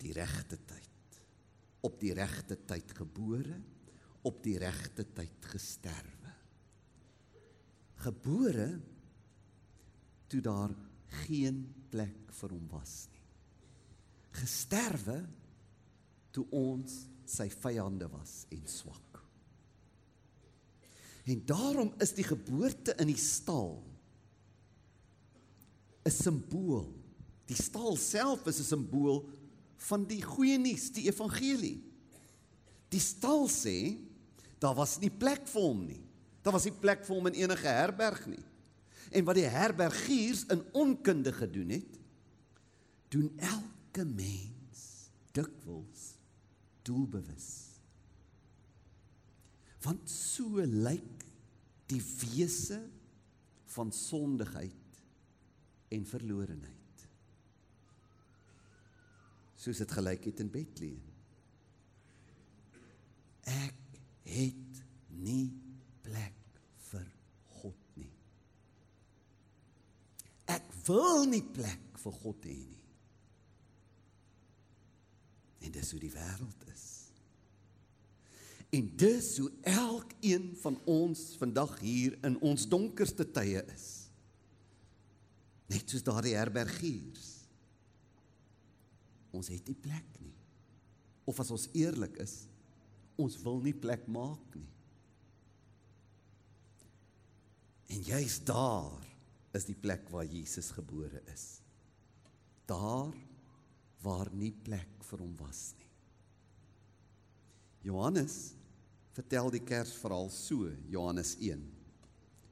Die 0.00 0.12
regte 0.16 0.56
tyd. 0.64 0.88
Op 1.84 2.00
die 2.00 2.14
regte 2.16 2.56
tyd 2.68 2.94
gebore, 2.96 3.58
op 4.24 4.40
die 4.44 4.56
regte 4.60 5.04
tyd 5.04 5.48
gesterwe. 5.52 6.32
Gebore 8.00 8.70
toe 10.32 10.40
daar 10.44 10.72
geen 11.26 11.62
plek 11.90 12.32
vir 12.40 12.54
hom 12.54 12.66
was 12.72 13.08
nie. 13.12 13.24
Gesterwe 14.40 15.20
toe 16.34 16.46
ons 16.54 17.04
sy 17.26 17.48
vyande 17.50 18.08
was 18.10 18.44
en 18.50 18.62
swak. 18.70 19.20
En 21.30 21.42
daarom 21.46 21.92
is 22.02 22.14
die 22.16 22.26
geboorte 22.26 22.94
in 22.98 23.10
die 23.10 23.20
stal 23.20 23.82
'n 26.04 26.10
simbool. 26.10 26.88
Die 27.46 27.58
stal 27.58 27.96
self 27.96 28.46
is 28.46 28.60
'n 28.60 28.64
simbool 28.64 29.28
van 29.76 30.04
die 30.06 30.22
goeie 30.22 30.58
nuus, 30.58 30.90
die 30.92 31.08
evangelie. 31.08 31.82
Die 32.88 33.00
stal 33.00 33.48
sê 33.48 33.98
daar 34.58 34.74
was 34.74 34.98
nie 34.98 35.10
plek 35.10 35.46
vir 35.48 35.62
hom 35.62 35.86
nie. 35.86 36.02
Daar 36.42 36.52
was 36.52 36.64
nie 36.64 36.72
plek 36.72 37.04
vir 37.04 37.16
hom 37.16 37.26
in 37.26 37.34
enige 37.34 37.68
herberg 37.68 38.26
nie. 38.26 38.44
En 39.10 39.26
wat 39.26 39.38
die 39.40 39.48
herbergiers 39.50 40.44
in 40.54 40.62
onkunde 40.72 41.32
gedoen 41.34 41.74
het, 41.74 41.98
doen 43.10 43.32
elke 43.36 44.04
mens 44.06 45.10
dikwels 45.34 46.04
doelbewus. 46.86 47.50
Want 49.82 50.10
so 50.10 50.62
lyk 50.62 51.24
die 51.90 52.02
wese 52.22 52.78
van 53.74 53.90
sondigheid 53.94 55.00
en 55.90 56.06
verlorenheid 56.06 56.76
soos 59.60 59.80
dit 59.82 59.90
gelyk 59.92 60.24
het 60.30 60.40
in 60.40 60.48
Bethlehem. 60.48 61.10
ek 63.50 63.98
het 64.30 64.80
nie 65.20 65.50
plek 66.04 66.60
vir 66.90 67.06
God 67.60 67.96
nie. 67.98 68.12
Ek 70.50 70.69
wil 70.86 71.26
nie 71.28 71.44
plek 71.44 71.98
vir 72.00 72.16
God 72.22 72.46
hê 72.48 72.56
nie. 72.56 72.80
En 75.60 75.74
dis 75.74 75.90
hoe 75.92 76.00
die 76.00 76.12
wêreld 76.14 76.66
is. 76.72 76.86
En 78.70 78.86
dis 78.96 79.28
hoe 79.42 79.50
elkeen 79.66 80.52
van 80.62 80.78
ons 80.88 81.24
vandag 81.40 81.74
hier 81.82 82.14
in 82.26 82.38
ons 82.46 82.68
donkerste 82.70 83.26
tye 83.34 83.64
is. 83.74 83.88
Net 85.70 85.90
soos 85.90 86.06
daardie 86.06 86.36
herbergiers. 86.38 87.26
Ons 89.34 89.50
het 89.50 89.66
nie 89.66 89.78
plek 89.78 90.16
nie. 90.22 90.34
Of 91.30 91.42
as 91.42 91.50
ons 91.54 91.68
eerlik 91.78 92.16
is, 92.22 92.44
ons 93.20 93.36
wil 93.44 93.60
nie 93.62 93.74
plek 93.76 94.06
maak 94.10 94.56
nie. 94.56 94.70
En 97.90 98.02
juist 98.06 98.46
daar 98.46 99.09
is 99.56 99.66
die 99.66 99.76
plek 99.78 100.08
waar 100.12 100.28
Jesus 100.28 100.70
gebore 100.76 101.22
is. 101.32 101.60
Daar 102.70 103.14
waar 104.04 104.30
nie 104.32 104.52
plek 104.64 105.02
vir 105.10 105.22
hom 105.24 105.34
was 105.40 105.70
nie. 105.78 105.88
Johannes 107.90 108.52
vertel 109.16 109.50
die 109.52 109.64
Kersverhaal 109.64 110.28
so, 110.32 110.68
Johannes 110.92 111.34
1. 111.40 111.60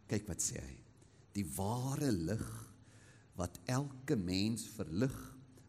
Kyk 0.09 0.29
wat 0.29 0.43
sê 0.43 0.61
hy. 0.61 0.77
Die 1.37 1.47
ware 1.57 2.11
lig 2.13 2.47
wat 3.39 3.61
elke 3.71 4.17
mens 4.19 4.67
verlig 4.75 5.15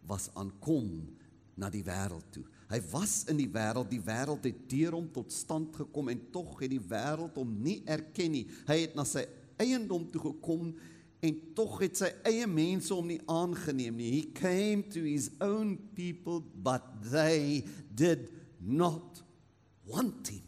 was 0.10 0.30
aankom 0.40 0.90
na 1.60 1.70
die 1.70 1.84
wêreld 1.86 2.26
toe. 2.34 2.46
Hy 2.70 2.80
was 2.92 3.24
in 3.30 3.38
die 3.40 3.50
wêreld, 3.52 3.90
die 3.92 4.02
wêreld 4.02 4.46
het 4.48 4.64
deur 4.72 4.96
hom 4.98 5.10
tot 5.14 5.34
stand 5.34 5.76
gekom 5.78 6.10
en 6.12 6.22
tog 6.34 6.56
het 6.64 6.72
die 6.72 6.82
wêreld 6.82 7.38
hom 7.38 7.52
nie 7.62 7.80
erken 7.90 8.34
nie. 8.34 8.46
Hy 8.70 8.80
het 8.86 8.96
na 8.98 9.06
sy 9.06 9.26
eiendom 9.60 10.08
toe 10.10 10.24
gekom 10.30 10.72
en 11.20 11.40
tog 11.56 11.80
het 11.84 12.00
sy 12.00 12.10
eie 12.28 12.48
mense 12.48 12.94
hom 12.96 13.10
nie 13.12 13.20
aangeneem 13.28 13.98
nie. 14.00 14.12
He 14.14 14.22
came 14.36 14.86
to 14.94 15.04
his 15.04 15.30
own 15.44 15.76
people 15.96 16.40
but 16.56 16.86
they 17.12 17.66
did 17.92 18.30
not 18.60 19.20
want 19.90 20.32
him. 20.32 20.46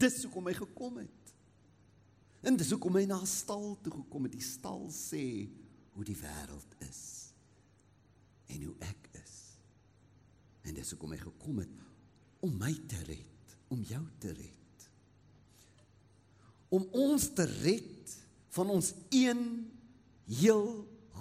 Dis 0.00 0.22
hoekom 0.24 0.48
hy 0.50 0.54
gekom 0.56 1.02
het. 1.02 1.34
En 2.42 2.56
dis 2.58 2.72
hoekom 2.74 2.96
hy 2.98 3.04
na 3.06 3.20
'n 3.20 3.28
stal 3.28 3.76
toe 3.82 3.92
gekom 4.00 4.24
het. 4.26 4.32
Die 4.32 4.42
stal 4.42 4.88
sê 4.90 5.48
hoe 5.92 6.04
die 6.04 6.16
wêreld 6.16 6.72
is 6.88 7.32
en 8.48 8.62
hoe 8.62 8.74
ek 8.80 9.08
is. 9.22 9.36
En 10.62 10.74
dis 10.74 10.90
hoekom 10.90 11.12
hy 11.14 11.20
gekom 11.20 11.58
het 11.58 11.68
om 12.42 12.56
my 12.58 12.72
te 12.88 12.98
red, 13.06 13.56
om 13.68 13.82
jou 13.86 14.02
te 14.18 14.32
red. 14.32 14.88
Om 16.68 16.88
ons 16.92 17.28
te 17.36 17.44
red 17.44 18.16
van 18.52 18.72
ons 18.72 18.92
een 19.08 19.42
heel 20.28 20.68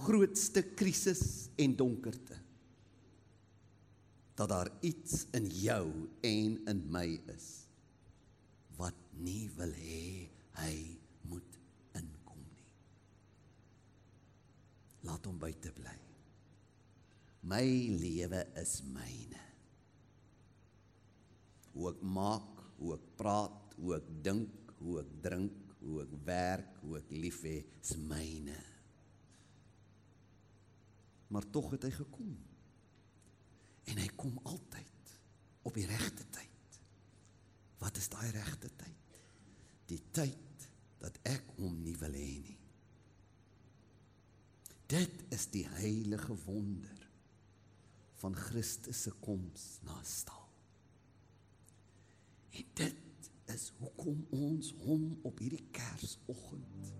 grootste 0.04 0.64
krisis 0.76 1.50
en 1.56 1.76
donkerte. 1.80 2.38
Dat 4.36 4.50
daar 4.50 4.72
iets 4.82 5.26
in 5.38 5.48
jou 5.62 5.86
en 6.26 6.58
in 6.68 6.86
my 6.92 7.08
is 7.32 7.50
wat 8.80 8.98
nie 9.22 9.46
wil 9.58 9.72
hê 9.78 10.28
hy 10.58 10.76
moet 11.30 11.58
inkom 12.00 12.40
nie. 12.42 12.70
Laat 15.06 15.28
hom 15.30 15.38
buite 15.40 15.72
bly. 15.76 15.98
My 17.46 17.66
lewe 18.02 18.42
is 18.62 18.80
myne. 18.94 19.44
Hoe 21.76 21.92
ek 21.94 22.02
maak, 22.04 22.64
hoe 22.80 22.96
ek 22.98 23.06
praat, 23.20 23.76
hoe 23.78 23.96
ek 23.98 24.10
dink, 24.26 24.74
hoe 24.82 25.00
ek 25.04 25.14
drink, 25.24 25.71
hoe 25.82 26.02
ek 26.04 26.14
werk, 26.28 26.78
hoe 26.84 27.00
ek 27.00 27.12
lief 27.14 27.42
hê, 27.48 27.58
is 27.82 27.96
myne. 27.98 28.58
Maar 31.32 31.48
tog 31.54 31.72
het 31.74 31.88
hy 31.88 31.92
gekom. 31.96 32.32
En 33.90 34.00
hy 34.02 34.08
kom 34.20 34.38
altyd 34.46 35.14
op 35.68 35.78
die 35.78 35.88
regte 35.90 36.26
tyd. 36.34 36.80
Wat 37.82 37.98
is 37.98 38.10
daai 38.14 38.30
regte 38.36 38.70
tyd? 38.78 39.22
Die 39.90 40.02
tyd 40.14 40.68
dat 41.02 41.18
ek 41.28 41.56
hom 41.58 41.80
nie 41.82 41.96
wil 42.00 42.14
hê 42.16 42.34
nie. 42.44 42.58
Dit 44.92 45.24
is 45.32 45.48
die 45.54 45.66
heilige 45.80 46.36
wonder 46.46 47.08
van 48.22 48.36
Christus 48.38 49.06
se 49.08 49.14
koms 49.24 49.80
na 49.88 49.96
stal. 50.06 50.46
En 52.52 52.68
dit 52.78 53.00
is 53.54 53.72
hoekom 53.80 54.20
ons 54.32 54.72
hom 54.86 55.08
op 55.28 55.40
hierdie 55.42 55.64
Kersoggend 55.76 56.92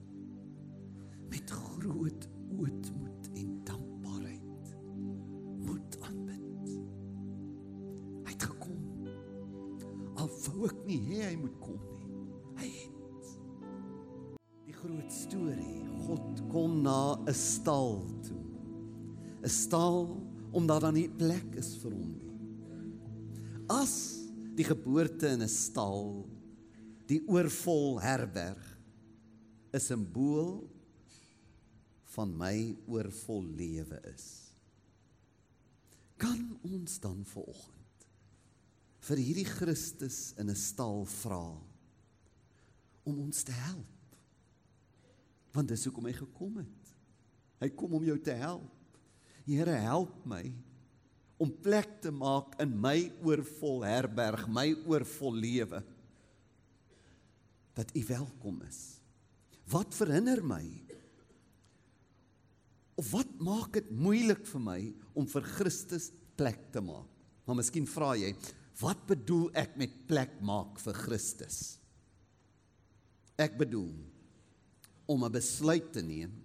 met 1.32 1.52
groot 1.52 2.28
ootmoed 2.58 3.30
en 3.40 3.52
dankbaarheid 3.68 4.72
moet 5.64 5.98
aanbid. 6.08 6.74
Hy 8.26 8.34
het 8.34 8.48
gekom. 8.50 8.82
Al 10.20 10.32
wou 10.48 10.68
ek 10.68 10.82
nie 10.90 11.00
hê 11.08 11.22
hy 11.30 11.38
moet 11.40 11.56
kom 11.64 11.80
nie. 11.80 12.12
Hy 12.60 12.72
het. 12.74 13.32
Die 14.68 14.76
groot 14.76 15.16
storie, 15.16 15.80
God 16.04 16.44
kom 16.52 16.82
na 16.84 17.16
'n 17.16 17.34
stal 17.34 18.04
toe. 18.28 18.44
'n 19.42 19.50
Stal 19.50 20.18
omdat 20.52 20.82
daar 20.82 20.94
nie 20.94 21.10
plek 21.10 21.56
is 21.56 21.78
vir 21.80 21.96
hom 21.96 22.12
nie. 22.12 22.36
As 23.72 24.28
die 24.56 24.68
geboorte 24.68 25.32
in 25.32 25.42
'n 25.42 25.48
stal, 25.48 26.28
die 27.12 27.22
oorvol 27.28 28.00
herberg, 28.04 28.62
'n 29.72 29.80
simbool 29.80 30.70
van 32.16 32.32
my 32.36 32.56
oorvol 32.88 33.44
lewe 33.56 34.00
is. 34.14 34.52
Kan 36.20 36.60
ons 36.68 37.00
dan 37.00 37.24
vanoggend 37.26 38.08
vir 39.02 39.18
hierdie 39.18 39.48
Christus 39.48 40.34
in 40.38 40.50
'n 40.50 40.56
stal 40.56 41.06
vra 41.06 41.58
om 43.04 43.20
ons 43.20 43.44
te 43.44 43.52
help? 43.52 44.16
Want 45.52 45.68
dis 45.68 45.86
hoekom 45.86 46.06
hy 46.06 46.14
gekom 46.14 46.58
het. 46.58 46.94
Hy 47.60 47.70
kom 47.70 47.94
om 47.94 48.04
jou 48.04 48.20
te 48.20 48.32
help. 48.32 49.00
Here 49.46 49.72
help 49.72 50.26
my 50.26 50.54
om 51.38 51.50
plek 51.50 52.02
te 52.02 52.12
maak 52.12 52.60
in 52.62 52.80
my 52.80 53.12
oorvol 53.24 53.84
herberg, 53.84 54.48
my 54.48 54.76
oorvol 54.86 55.34
lewe. 55.34 55.84
Dat 57.82 57.96
U 57.98 58.04
welkom 58.06 58.62
is. 58.68 58.82
Wat 59.72 59.96
verhinder 59.98 60.44
my? 60.46 60.62
Of 63.02 63.10
wat 63.16 63.32
maak 63.42 63.74
dit 63.80 63.88
moeilik 63.90 64.44
vir 64.46 64.62
my 64.62 64.80
om 65.18 65.26
vir 65.32 65.48
Christus 65.56 66.12
plek 66.38 66.68
te 66.76 66.84
maak? 66.86 67.10
Maar 67.48 67.58
miskien 67.58 67.88
vra 67.90 68.12
jy, 68.20 68.36
wat 68.84 69.02
bedoel 69.10 69.50
ek 69.58 69.74
met 69.82 69.96
plek 70.06 70.38
maak 70.46 70.78
vir 70.84 71.00
Christus? 71.08 71.58
Ek 73.42 73.58
bedoel 73.58 73.96
om 75.10 75.26
'n 75.26 75.34
besluit 75.34 75.90
te 75.92 76.06
neem 76.06 76.38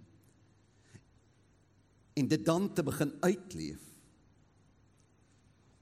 en 2.17 2.27
dit 2.27 2.45
dan 2.45 2.73
te 2.73 2.81
begin 2.81 3.13
uitleef 3.21 3.83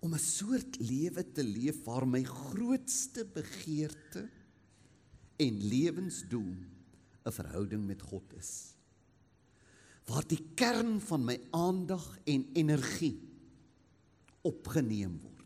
om 0.04 0.14
'n 0.14 0.20
soort 0.20 0.80
lewe 0.80 1.24
te 1.32 1.44
leef 1.44 1.86
waar 1.86 2.06
my 2.06 2.24
grootste 2.24 3.24
begeerte 3.24 4.28
en 5.38 5.68
lewensdoel 5.68 6.56
'n 7.26 7.32
verhouding 7.32 7.86
met 7.86 8.02
God 8.02 8.34
is. 8.34 8.76
Waar 10.06 10.28
die 10.28 10.42
kern 10.56 11.02
van 11.02 11.24
my 11.26 11.40
aandag 11.52 12.20
en 12.24 12.50
energie 12.54 13.18
opgeneem 14.42 15.20
word 15.22 15.46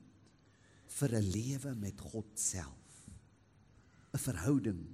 vir 0.86 1.15
'n 1.15 1.30
lewe 1.32 1.75
met 1.75 1.99
God 1.99 2.39
self. 2.39 3.10
'n 4.13 4.17
Verhouding 4.17 4.88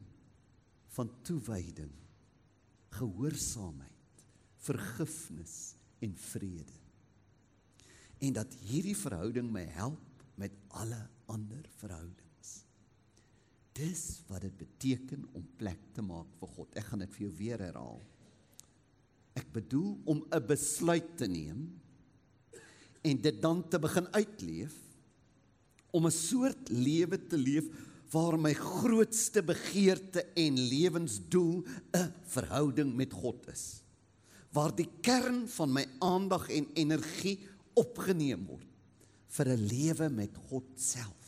van 0.88 1.10
toewyding, 1.22 1.92
gehoorsaamheid, 2.90 4.26
vergifnis 4.58 5.76
en 6.00 6.18
vrede 6.18 6.86
en 8.18 8.34
dat 8.34 8.54
hierdie 8.66 8.98
verhouding 8.98 9.50
my 9.52 9.66
help 9.76 10.24
met 10.40 10.54
alle 10.68 11.02
ander 11.32 11.66
verhoudings. 11.80 12.25
Dis 13.76 14.22
wat 14.30 14.46
dit 14.46 14.56
beteken 14.56 15.26
om 15.36 15.44
plek 15.60 15.82
te 15.96 16.04
maak 16.06 16.30
vir 16.40 16.52
God. 16.56 16.76
Ek 16.80 16.86
gaan 16.88 17.04
dit 17.04 17.16
vir 17.16 17.26
jou 17.26 17.32
weer 17.42 17.64
herhaal. 17.66 18.00
Ek 19.36 19.50
bedoel 19.52 19.98
om 20.06 20.24
'n 20.32 20.48
besluit 20.48 21.18
te 21.18 21.28
neem 21.28 21.82
en 23.04 23.22
dit 23.22 23.42
dan 23.42 23.68
te 23.70 23.80
begin 23.80 24.08
uitleef 24.16 24.76
om 25.92 26.06
'n 26.08 26.12
soort 26.12 26.70
lewe 26.70 27.18
te 27.28 27.38
leef 27.38 27.68
waar 28.12 28.38
my 28.40 28.54
grootste 28.54 29.44
begeerte 29.44 30.24
en 30.36 30.60
lewensdoel 30.60 31.66
'n 31.94 32.14
verhouding 32.32 32.96
met 32.96 33.12
God 33.14 33.48
is. 33.48 33.84
Waar 34.52 34.76
die 34.76 34.90
kern 35.02 35.48
van 35.48 35.74
my 35.74 35.86
aandag 36.00 36.50
en 36.50 36.68
energie 36.74 37.40
opgeneem 37.74 38.46
word 38.46 38.72
vir 39.28 39.48
'n 39.50 39.68
lewe 39.68 40.10
met 40.10 40.36
God 40.48 40.68
self, 40.76 41.25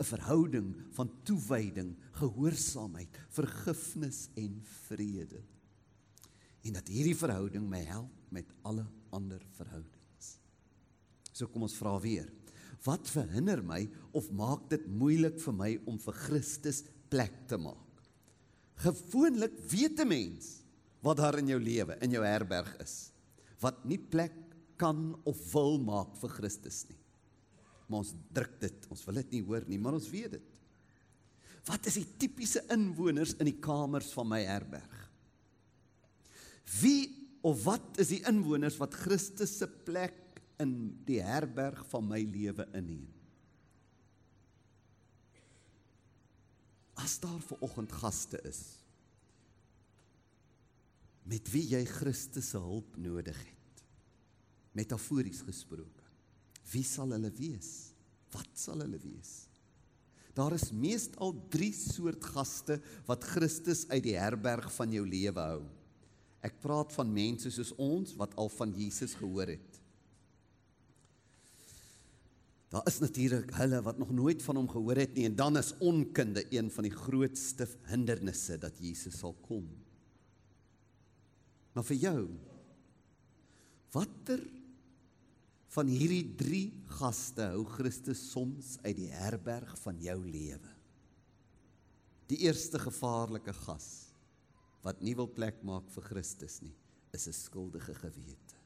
'n 0.00 0.08
verhouding 0.08 0.68
van 0.96 1.10
toewyding, 1.28 1.92
gehoorsaamheid, 2.16 3.16
vergifnis 3.28 4.28
en 4.34 4.60
vrede. 4.88 5.42
En 6.64 6.72
dat 6.72 6.88
hierdie 6.88 7.16
verhouding 7.16 7.68
my 7.68 7.82
help 7.84 8.32
met 8.32 8.48
alle 8.62 8.86
ander 9.10 9.42
verhoudings. 9.56 10.38
So 11.32 11.48
kom 11.48 11.66
ons 11.68 11.76
vra 11.76 11.98
weer. 12.00 12.28
Wat 12.84 13.08
verhinder 13.12 13.60
my 13.64 13.84
of 14.16 14.30
maak 14.32 14.70
dit 14.72 14.86
moeilik 14.88 15.36
vir 15.40 15.56
my 15.56 15.70
om 15.88 15.98
vir 16.00 16.16
Christus 16.24 16.82
plek 17.12 17.46
te 17.48 17.58
maak? 17.60 18.04
Gewoonlik 18.80 19.58
weet 19.68 20.00
'n 20.00 20.08
mens 20.08 20.62
wat 21.02 21.16
daar 21.16 21.38
in 21.38 21.48
jou 21.48 21.60
lewe, 21.60 21.96
in 22.00 22.10
jou 22.10 22.24
herberg 22.24 22.76
is, 22.80 23.12
wat 23.60 23.84
nie 23.84 23.98
plek 23.98 24.32
kan 24.76 25.20
of 25.24 25.52
wil 25.52 25.78
maak 25.78 26.16
vir 26.16 26.30
Christus 26.30 26.88
nie. 26.88 26.99
Maar 27.90 28.04
ons 28.04 28.14
druk 28.30 28.56
dit, 28.62 28.88
ons 28.94 29.04
wil 29.08 29.20
dit 29.20 29.36
nie 29.36 29.42
hoor 29.48 29.66
nie, 29.66 29.78
maar 29.82 29.98
ons 29.98 30.08
weet 30.12 30.36
dit. 30.36 30.48
Wat 31.66 31.86
is 31.90 31.98
die 31.98 32.06
tipiese 32.22 32.62
inwoners 32.72 33.34
in 33.42 33.50
die 33.50 33.58
kamers 33.60 34.12
van 34.14 34.30
my 34.30 34.40
herberg? 34.46 34.96
Wie 36.78 37.10
of 37.42 37.64
wat 37.66 37.98
is 38.00 38.12
die 38.14 38.22
inwoners 38.28 38.78
wat 38.80 38.94
Christus 39.02 39.56
se 39.58 39.66
plek 39.66 40.16
in 40.62 40.74
die 41.08 41.18
herberg 41.24 41.82
van 41.90 42.06
my 42.06 42.20
lewe 42.22 42.68
inneem? 42.76 43.08
As 47.00 47.18
daar 47.20 47.40
ver 47.42 47.64
oggend 47.64 47.92
gaste 47.96 48.38
is 48.46 48.60
met 51.30 51.46
wie 51.52 51.62
jy 51.76 51.84
Christus 51.86 52.48
se 52.52 52.58
hulp 52.58 52.96
nodig 52.98 53.36
het. 53.38 53.82
Metafories 54.74 55.42
gesproke. 55.46 55.99
Wie 56.70 56.84
sal 56.86 57.10
hulle 57.14 57.32
wees? 57.34 57.90
Wat 58.34 58.50
sal 58.54 58.82
hulle 58.84 59.00
wees? 59.02 59.50
Daar 60.36 60.54
is 60.54 60.70
meestal 60.70 61.34
3 61.50 61.70
soort 61.74 62.24
gaste 62.32 62.78
wat 63.08 63.26
Christus 63.32 63.84
uit 63.90 64.04
die 64.06 64.16
herberg 64.18 64.70
van 64.76 64.92
jou 64.94 65.02
lewe 65.06 65.42
hou. 65.42 65.62
Ek 66.46 66.60
praat 66.62 66.94
van 66.96 67.10
mense 67.12 67.50
soos 67.52 67.74
ons 67.76 68.14
wat 68.16 68.36
al 68.40 68.48
van 68.54 68.72
Jesus 68.72 69.16
gehoor 69.18 69.50
het. 69.52 69.80
Daar 72.70 72.86
is 72.86 73.00
natuurlik 73.02 73.50
hulle 73.58 73.80
wat 73.82 73.98
nog 73.98 74.12
nooit 74.14 74.42
van 74.46 74.60
hom 74.60 74.68
gehoor 74.70 75.02
het 75.02 75.16
nie 75.16 75.26
en 75.26 75.34
dan 75.36 75.58
is 75.58 75.72
onkunde 75.82 76.44
een 76.54 76.70
van 76.70 76.86
die 76.86 76.94
grootste 76.94 77.66
hindernisse 77.90 78.60
dat 78.62 78.78
Jesus 78.78 79.18
sal 79.18 79.34
kom. 79.42 79.66
Maar 81.74 81.86
vir 81.90 81.98
jou 82.06 82.20
watter 83.90 84.38
van 85.70 85.90
hierdie 85.90 86.24
3 86.38 86.60
gaste 86.98 87.46
hou 87.52 87.64
Christus 87.76 88.22
soms 88.32 88.76
uit 88.82 88.96
die 88.98 89.10
herberg 89.14 89.76
van 89.84 89.98
jou 90.02 90.18
lewe? 90.24 90.72
Die 92.30 92.42
eerste 92.46 92.78
gevaarlike 92.82 93.54
gas 93.64 93.90
wat 94.84 95.02
nie 95.04 95.14
wil 95.18 95.28
plek 95.28 95.60
maak 95.66 95.90
vir 95.92 96.06
Christus 96.08 96.60
nie, 96.62 96.74
is 97.12 97.26
'n 97.28 97.32
skuldige 97.32 97.94
gewete. 97.94 98.56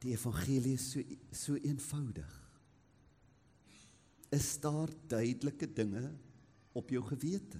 Die 0.00 0.12
evangelie 0.12 0.74
is 0.74 0.90
so 0.92 1.00
so 1.32 1.54
eenvoudig. 1.54 2.32
Is 4.30 4.58
daar 4.60 4.90
duidelike 5.08 5.66
dinge 5.72 6.12
op 6.72 6.90
jou 6.90 7.02
gewete? 7.02 7.58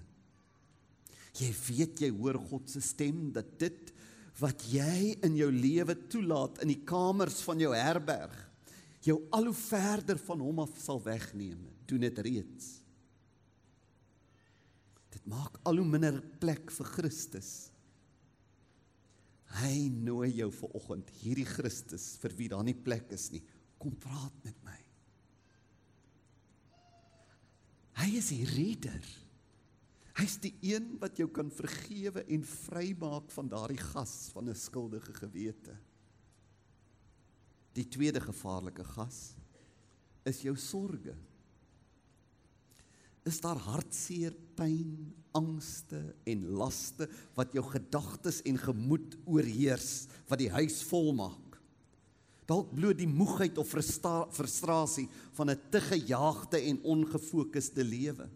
Jy 1.37 1.53
weet 1.69 2.01
jy 2.01 2.11
hoor 2.11 2.39
God 2.39 2.71
se 2.71 2.81
stem 2.81 3.33
dat 3.33 3.59
dit 3.59 3.93
wat 4.41 4.67
jy 4.69 5.17
in 5.25 5.37
jou 5.39 5.49
lewe 5.53 5.97
toelaat 6.13 6.61
in 6.65 6.73
die 6.75 6.83
kamers 6.89 7.39
van 7.47 7.61
jou 7.63 7.73
herberg 7.77 8.35
jou 9.07 9.21
al 9.35 9.49
hoe 9.51 9.57
verder 9.57 10.19
van 10.19 10.43
hom 10.43 10.65
af 10.65 10.75
sal 10.83 11.01
wegneem. 11.03 11.61
Doen 11.87 12.03
dit 12.09 12.19
reeds. 12.27 12.71
Dit 15.15 15.29
maak 15.31 15.61
al 15.67 15.79
hoe 15.81 15.87
minder 15.87 16.19
plek 16.43 16.73
vir 16.75 16.89
Christus. 16.97 17.51
Hy 19.61 19.87
nooi 19.95 20.33
jou 20.41 20.51
ver 20.53 20.75
oggend, 20.77 21.13
hierdie 21.23 21.47
Christus 21.49 22.17
vir 22.21 22.35
wie 22.37 22.49
daar 22.53 22.67
nie 22.67 22.75
plek 22.75 23.13
is 23.15 23.31
nie, 23.33 23.41
kom 23.81 23.95
praat 24.03 24.35
met 24.45 24.59
my. 24.67 24.81
Hy 28.03 28.11
is 28.19 28.33
die 28.35 28.45
redder. 28.51 29.07
Hy's 30.17 30.39
die 30.41 30.55
een 30.65 30.95
wat 31.01 31.19
jou 31.21 31.29
kan 31.29 31.51
vergewe 31.53 32.23
en 32.33 32.45
vrymaak 32.49 33.29
van 33.35 33.51
daardie 33.53 33.83
gas 33.93 34.31
van 34.33 34.49
'n 34.49 34.57
skuldige 34.57 35.13
gewete. 35.13 35.77
Die 37.77 37.89
tweede 37.89 38.21
gevaarlike 38.21 38.85
gas 38.85 39.35
is 40.25 40.41
jou 40.41 40.57
sorges. 40.57 41.21
Is 43.27 43.41
daar 43.43 43.59
hartseer, 43.59 44.33
pyn, 44.55 45.13
angste 45.35 46.15
en 46.25 46.47
laste 46.57 47.09
wat 47.35 47.53
jou 47.53 47.65
gedagtes 47.67 48.39
en 48.47 48.59
gemoed 48.59 49.17
oorheers 49.27 50.07
wat 50.29 50.39
die 50.39 50.51
huis 50.51 50.83
vol 50.87 51.13
maak? 51.13 51.59
Dalk 52.47 52.71
bloot 52.75 52.99
die 52.99 53.11
moegheid 53.11 53.59
of 53.59 53.69
frustrasie 53.69 55.09
van 55.35 55.51
'n 55.51 55.61
te 55.71 55.81
gejaagde 55.81 56.61
en 56.61 56.83
ongefokusde 56.83 57.85
lewe. 57.85 58.31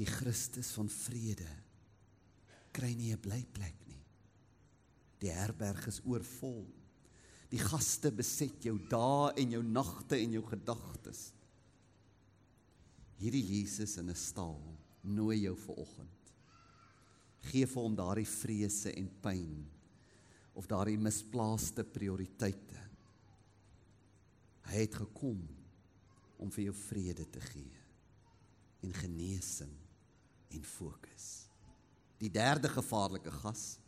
Die 0.00 0.08
Christus 0.08 0.72
van 0.76 0.88
vrede 0.88 1.48
kry 2.72 2.94
nie 2.96 3.12
'n 3.12 3.20
blyplek 3.20 3.86
nie. 3.86 4.00
Die 5.20 5.30
herberg 5.30 5.86
is 5.86 6.00
oorvol. 6.04 6.66
Die 7.50 7.60
gaste 7.60 8.10
beset 8.10 8.64
jou 8.64 8.78
dae 8.88 9.32
en 9.36 9.50
jou 9.50 9.62
nagte 9.62 10.16
en 10.16 10.32
jou 10.32 10.42
gedagtes. 10.42 11.32
Hierdie 13.18 13.44
Jesus 13.44 13.98
in 13.98 14.08
'n 14.08 14.14
stal 14.14 14.60
nooi 15.02 15.42
jou 15.42 15.54
vir 15.54 15.76
oggend. 15.76 16.32
Geef 17.42 17.72
vir 17.74 17.82
hom 17.82 17.94
daardie 17.94 18.26
vrese 18.26 18.96
en 18.96 19.10
pyn 19.20 19.70
of 20.54 20.66
daardie 20.66 20.98
misplaaste 20.98 21.84
prioriteite. 21.84 22.80
Hy 24.62 24.76
het 24.76 24.94
gekom 24.94 25.48
om 26.38 26.50
vir 26.50 26.64
jou 26.64 26.74
vrede 26.74 27.30
te 27.30 27.40
gee 27.40 27.76
en 28.82 28.92
genesing 28.92 29.81
en 30.54 30.64
fokus. 30.64 31.48
Die 32.22 32.30
derde 32.30 32.68
gevaarlike 32.68 33.30
gas 33.42 33.78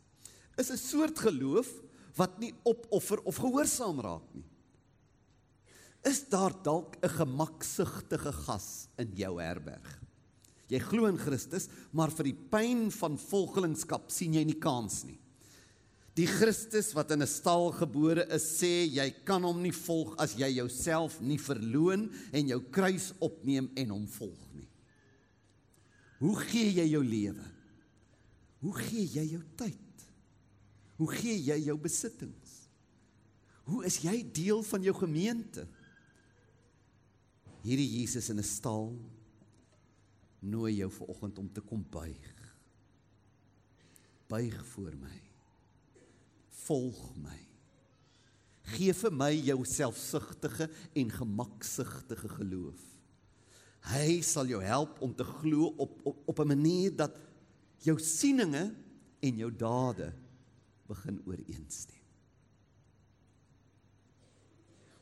is 0.57 0.71
'n 0.71 0.77
soort 0.77 1.19
geloof 1.19 1.69
wat 2.15 2.39
nie 2.39 2.53
opoffer 2.63 3.19
of 3.23 3.35
gehoorsaam 3.37 3.99
raak 3.99 4.33
nie. 4.33 4.47
Is 6.03 6.29
daar 6.29 6.53
dalk 6.63 6.95
'n 7.01 7.09
gemaksugtige 7.09 8.31
gas 8.31 8.87
in 8.97 9.11
jou 9.15 9.41
herberg? 9.41 10.01
Jy 10.67 10.79
glo 10.79 11.05
in 11.05 11.17
Christus, 11.17 11.67
maar 11.91 12.11
vir 12.11 12.23
die 12.23 12.39
pyn 12.49 12.91
van 12.91 13.17
volgelingskap 13.17 14.09
sien 14.11 14.33
jy 14.33 14.43
nie 14.43 14.59
kans 14.59 15.03
nie. 15.03 15.19
Die 16.15 16.27
Christus 16.27 16.93
wat 16.95 17.11
in 17.11 17.21
'n 17.21 17.27
stal 17.27 17.71
gebore 17.71 18.25
is, 18.31 18.61
sê 18.61 18.87
jy 18.87 19.09
kan 19.25 19.43
hom 19.43 19.61
nie 19.61 19.71
volg 19.71 20.15
as 20.17 20.35
jy 20.35 20.47
jouself 20.55 21.19
nie 21.21 21.37
verloon 21.37 22.09
en 22.31 22.47
jou 22.47 22.61
kruis 22.71 23.13
opneem 23.19 23.69
en 23.75 23.89
hom 23.89 24.07
volg 24.07 24.53
nie. 24.53 24.67
Hoe 26.19 26.35
gee 26.47 26.71
jy 26.71 26.85
jou 26.93 27.03
lewe? 27.03 27.47
Hoe 28.63 28.75
gee 28.79 29.03
jy 29.17 29.25
jou 29.35 29.41
tyd? 29.59 30.05
Hoe 30.95 31.09
gee 31.11 31.35
jy 31.43 31.57
jou 31.67 31.75
besittings? 31.79 32.53
Hoe 33.65 33.83
is 33.87 33.97
jy 34.03 34.21
deel 34.35 34.61
van 34.63 34.83
jou 34.85 34.93
gemeente? 34.95 35.65
Hierdie 37.65 37.89
Jesus 37.99 38.29
in 38.29 38.39
'n 38.39 38.45
stal 38.45 38.93
nooi 40.39 40.75
jou 40.77 40.91
vanoggend 40.91 41.39
om 41.39 41.49
te 41.51 41.61
kom 41.61 41.85
buig. 41.89 42.33
Buig 44.27 44.65
voor 44.65 44.95
my. 44.95 45.21
Volg 46.49 47.15
my. 47.15 47.39
Geef 48.63 49.03
vir 49.05 49.11
my 49.11 49.31
jou 49.33 49.65
selfsugtige 49.65 50.69
en 50.93 51.11
gemaksugtige 51.11 52.29
geloof. 52.29 52.94
Hy 53.85 54.21
sal 54.25 54.49
jou 54.49 54.61
help 54.65 54.97
om 55.05 55.13
te 55.13 55.25
glo 55.41 55.69
op 55.77 55.99
op 56.09 56.21
op 56.25 56.39
'n 56.39 56.47
manier 56.47 56.95
dat 56.95 57.19
jou 57.85 57.99
sieninge 57.99 58.73
en 59.19 59.37
jou 59.37 59.51
dade 59.51 60.13
begin 60.87 61.21
ooreenstem. 61.25 62.01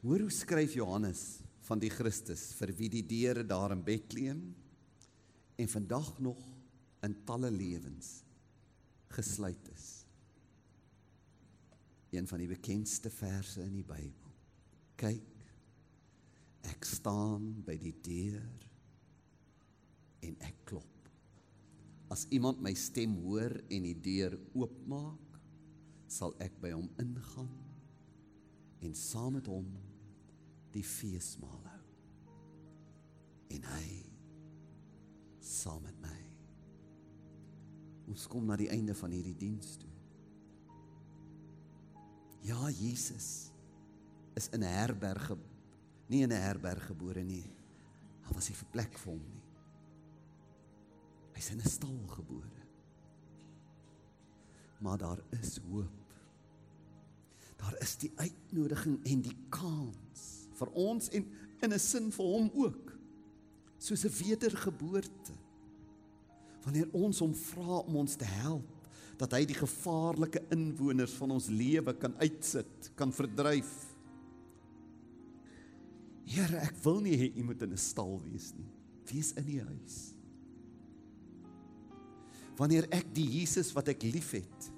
Hoor 0.02 0.20
hoe 0.20 0.32
skryf 0.32 0.74
Johannes 0.74 1.40
van 1.64 1.80
die 1.80 1.90
Christus 1.90 2.52
vir 2.60 2.74
wie 2.76 2.90
die 2.90 3.06
deure 3.08 3.46
daar 3.48 3.72
in 3.72 3.84
Bethlehem 3.84 4.56
en 5.56 5.70
vandag 5.70 6.20
nog 6.20 6.40
in 7.04 7.16
talle 7.26 7.52
lewens 7.52 8.24
gesluit 9.08 9.70
is. 9.74 10.06
Een 12.10 12.28
van 12.28 12.44
die 12.44 12.48
bekendste 12.48 13.10
verse 13.10 13.62
in 13.62 13.74
die 13.74 13.88
Bybel. 13.88 14.34
Kyk, 14.96 15.48
ek 16.62 16.86
staan 16.86 17.64
by 17.66 17.78
die 17.78 17.96
deur 18.06 18.70
en 20.24 20.38
ek 20.48 20.64
klop. 20.70 21.10
As 22.14 22.28
iemand 22.36 22.62
my 22.62 22.74
stem 22.78 23.16
hoor 23.24 23.56
en 23.70 23.88
die 23.88 23.98
deur 24.06 24.36
oopmaak, 24.54 25.40
sal 26.08 26.36
ek 26.44 26.56
by 26.62 26.74
hom 26.76 26.90
ingaan 27.02 27.50
en 28.84 28.94
saam 28.98 29.38
met 29.38 29.48
hom 29.50 29.66
die 30.74 30.84
feesmaal 30.86 31.62
hou. 31.72 31.82
En 33.56 33.66
hy 33.72 33.88
saam 35.44 35.82
met 35.86 35.98
my. 36.04 36.20
Ons 38.12 38.28
kom 38.30 38.46
na 38.46 38.58
die 38.60 38.70
einde 38.74 38.96
van 38.98 39.14
hierdie 39.16 39.38
diens 39.40 39.78
toe. 39.82 39.90
Ja, 42.44 42.60
Jesus 42.70 43.54
is 44.36 44.50
in 44.52 44.64
'n 44.64 44.74
herberg 44.76 45.32
nie 46.10 46.24
in 46.24 46.32
'n 46.32 46.42
herberg 46.42 46.86
gebore 46.86 47.24
nie. 47.24 47.46
Daar 48.22 48.34
was 48.34 48.50
nie 48.50 48.58
'n 48.58 48.72
plek 48.72 48.98
vir 48.98 49.14
hom 49.14 49.24
nie. 49.32 49.43
Hy's 51.34 51.50
in 51.52 51.62
'n 51.62 51.70
stal 51.70 52.00
gebore. 52.08 52.62
Maar 54.80 54.98
daar 54.98 55.20
is 55.30 55.58
hoop. 55.58 56.04
Daar 57.58 57.76
is 57.82 57.96
die 57.98 58.12
uitnodiging 58.16 59.00
en 59.06 59.22
die 59.22 59.38
kans 59.50 60.48
vir 60.54 60.70
ons 60.76 61.10
en 61.10 61.26
in 61.62 61.74
'n 61.74 61.80
sin 61.80 62.12
vir 62.12 62.26
hom 62.26 62.52
ook. 62.54 62.98
Soos 63.78 64.04
'n 64.06 64.26
wedergeboorte. 64.28 65.34
Wanneer 66.64 66.90
ons 66.92 67.20
hom 67.20 67.36
vra 67.36 67.78
om 67.78 67.96
ons 67.96 68.16
te 68.16 68.26
help 68.26 68.70
dat 69.18 69.32
hy 69.32 69.46
die 69.46 69.58
gevaarlike 69.58 70.42
inwoners 70.50 71.12
van 71.12 71.32
ons 71.32 71.48
lewe 71.48 71.94
kan 71.94 72.16
uitsit, 72.18 72.92
kan 72.96 73.12
verdryf. 73.12 73.96
Here, 76.26 76.58
ek 76.58 76.76
wil 76.84 77.02
nie 77.02 77.18
hê 77.18 77.38
u 77.38 77.44
moet 77.44 77.62
in 77.62 77.72
'n 77.72 77.78
stal 77.78 78.22
wees 78.24 78.54
nie. 78.56 78.72
Wees 79.12 79.34
in 79.34 79.46
die 79.46 79.62
huis. 79.62 80.13
Wanneer 82.60 82.88
ek 82.94 83.10
die 83.16 83.26
Jesus 83.40 83.72
wat 83.74 83.90
ek 83.94 84.06
liefhet 84.06 84.70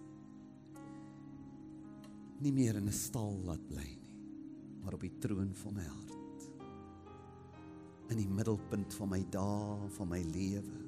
nie 2.43 2.51
meer 2.51 2.77
in 2.77 2.87
'n 2.87 2.95
stal 2.95 3.35
laat 3.47 3.63
bly 3.67 3.83
nie, 3.83 4.15
maar 4.83 4.93
op 4.93 5.01
die 5.01 5.17
troon 5.19 5.53
van 5.55 5.73
my 5.73 5.83
hart. 5.83 6.11
In 8.09 8.17
die 8.17 8.27
middelpunt 8.27 8.93
van 8.93 9.09
my 9.09 9.23
dae, 9.31 9.89
van 9.89 10.07
my 10.07 10.21
lewe. 10.21 10.79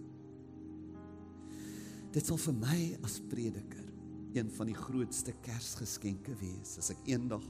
Dit 2.11 2.25
sal 2.25 2.37
vir 2.37 2.53
my 2.53 2.97
as 3.03 3.19
prediker 3.19 3.85
een 4.33 4.51
van 4.51 4.67
die 4.67 4.77
grootste 4.77 5.33
Kersgeskenke 5.41 6.35
wees 6.39 6.77
as 6.77 6.91
ek 6.93 7.07
eendag 7.09 7.43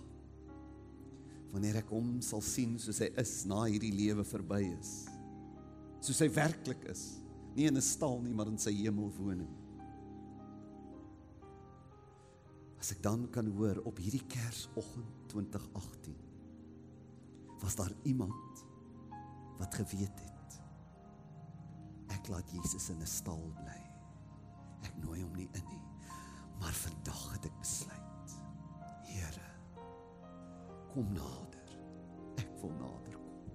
wanneer 1.52 1.80
ek 1.82 1.89
hom 1.89 2.21
sal 2.21 2.41
sien 2.41 2.78
soos 2.80 3.00
hy 3.00 3.08
is 3.17 3.45
na 3.45 3.63
hierdie 3.65 3.93
lewe 3.95 4.23
verby 4.28 4.62
is. 4.80 5.08
Soos 6.04 6.19
hy 6.21 6.28
werklik 6.30 6.84
is, 6.91 7.19
nie 7.58 7.67
in 7.67 7.78
'n 7.78 7.82
stal 7.82 8.22
nie, 8.22 8.34
maar 8.34 8.48
in 8.48 8.58
sy 8.58 8.72
hemelwoning. 8.72 9.50
As 12.80 12.91
ek 12.91 13.02
dan 13.02 13.28
kan 13.30 13.48
hoor 13.58 13.82
op 13.84 13.98
hierdie 13.98 14.26
Kersoggend 14.30 15.30
2018 15.34 16.15
was 17.60 17.76
daar 17.76 17.93
iemand 18.04 18.65
wat 19.58 19.76
geweet 19.76 20.20
het 20.22 20.38
ek 22.13 22.34
laat 22.34 22.52
Jesus 22.52 22.89
in 22.89 23.02
'n 23.02 23.08
stal 23.08 23.52
bly. 23.56 23.82
Ek 24.84 24.96
nooi 25.04 25.22
hom 25.24 25.34
nie 25.36 25.50
in 25.54 25.65
nie. 25.72 25.86
Maar 26.60 26.74
vandag 26.74 27.32
het 27.32 27.46
ek 27.46 27.60
besluit. 27.60 28.30
Here, 29.04 29.50
kom 30.93 31.08
nader. 31.13 31.70
Ek 32.38 32.52
wil 32.62 32.72
nader 32.72 33.15
kom. 33.15 33.52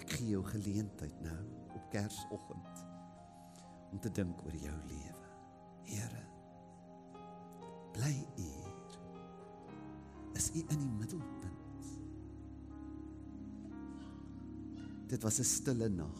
Ek 0.00 0.10
gee 0.10 0.28
jou 0.28 0.42
geleentheid 0.44 1.20
nou 1.20 1.63
Kersoggend 1.94 2.86
om 3.92 4.00
te 4.02 4.10
dink 4.10 4.40
oor 4.42 4.54
jou 4.58 4.78
lewe. 4.88 5.28
Here, 5.86 6.22
bly 7.94 8.14
hier. 8.34 8.96
Is 10.34 10.48
u 10.50 10.64
in 10.64 10.80
die 10.80 10.90
middelpunt? 10.98 11.86
Dit 15.06 15.22
was 15.22 15.38
'n 15.38 15.46
stille 15.46 15.88
nag. 15.88 16.18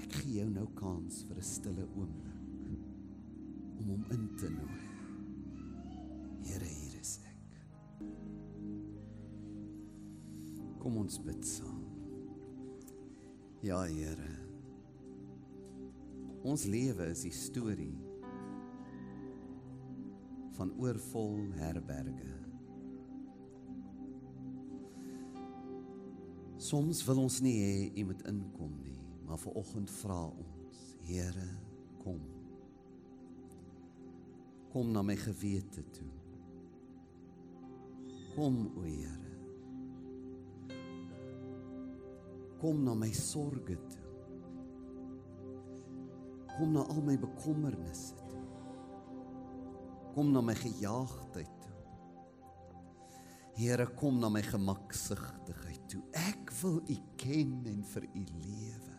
Ek 0.00 0.12
gee 0.12 0.40
jou 0.40 0.48
nou 0.50 0.68
kans 0.74 1.24
vir 1.28 1.36
'n 1.36 1.42
stille 1.42 1.84
oomblik 1.84 2.40
om 3.78 3.88
hom 3.88 4.04
in 4.10 4.36
te 4.36 4.48
nooi. 4.48 4.82
Here, 6.48 6.64
hier 6.64 7.00
is 7.00 7.18
ek. 7.24 7.40
Kom 10.78 10.96
ons 10.96 11.20
bid 11.20 11.44
saam. 11.46 11.83
Ja, 13.64 13.78
Here. 13.88 14.28
Ons 16.44 16.66
lewe 16.68 17.06
is 17.08 17.22
die 17.24 17.32
storie 17.32 17.94
van 20.58 20.74
oorvol 20.76 21.38
herberge. 21.56 22.34
Soms 26.60 27.00
wil 27.08 27.24
ons 27.24 27.40
nie 27.46 27.56
hê 27.56 27.72
jy 27.96 28.04
moet 28.10 28.20
inkom 28.28 28.76
nie, 28.84 29.00
maar 29.24 29.40
ver 29.40 29.56
oggend 29.64 29.96
vra 29.96 30.20
ons, 30.28 30.84
Here, 31.08 31.48
kom. 32.04 32.20
Kom 34.76 34.92
na 34.92 35.00
my 35.00 35.16
gewete 35.24 35.88
toe. 35.96 36.12
Kom, 38.36 38.66
o 38.76 38.84
Here. 38.84 39.23
Kom 42.64 42.78
na 42.80 42.94
my 42.96 43.10
sorges 43.12 43.80
toe. 43.92 44.12
Kom 46.54 46.70
na 46.72 46.80
al 46.88 47.02
my 47.04 47.16
bekommernisse 47.20 48.16
toe. 48.30 48.44
Kom 50.14 50.30
na 50.32 50.40
my 50.40 50.54
gejaagdheid 50.56 51.58
toe. 51.60 51.74
Here, 53.58 53.84
kom 54.00 54.16
na 54.22 54.30
my 54.32 54.40
gemaksigtigheid 54.46 55.82
toe. 55.92 56.00
Ek 56.16 56.54
wil 56.62 56.80
U 56.88 56.96
ken 57.20 57.52
en 57.68 57.82
vir 57.90 58.06
U 58.08 58.22
lewe. 58.30 58.96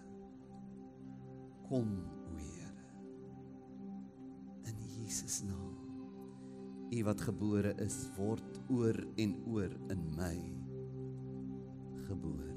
Kom, 1.66 1.96
o 2.06 2.38
Here. 2.38 2.86
In 4.70 4.84
Jesus 4.94 5.40
naam. 5.48 5.74
U 6.94 7.02
wat 7.10 7.26
gebore 7.32 7.74
is, 7.82 7.98
word 8.20 8.62
oor 8.70 9.02
en 9.18 9.34
oor 9.50 9.74
in 9.90 10.06
my 10.14 10.38
gebore. 12.06 12.55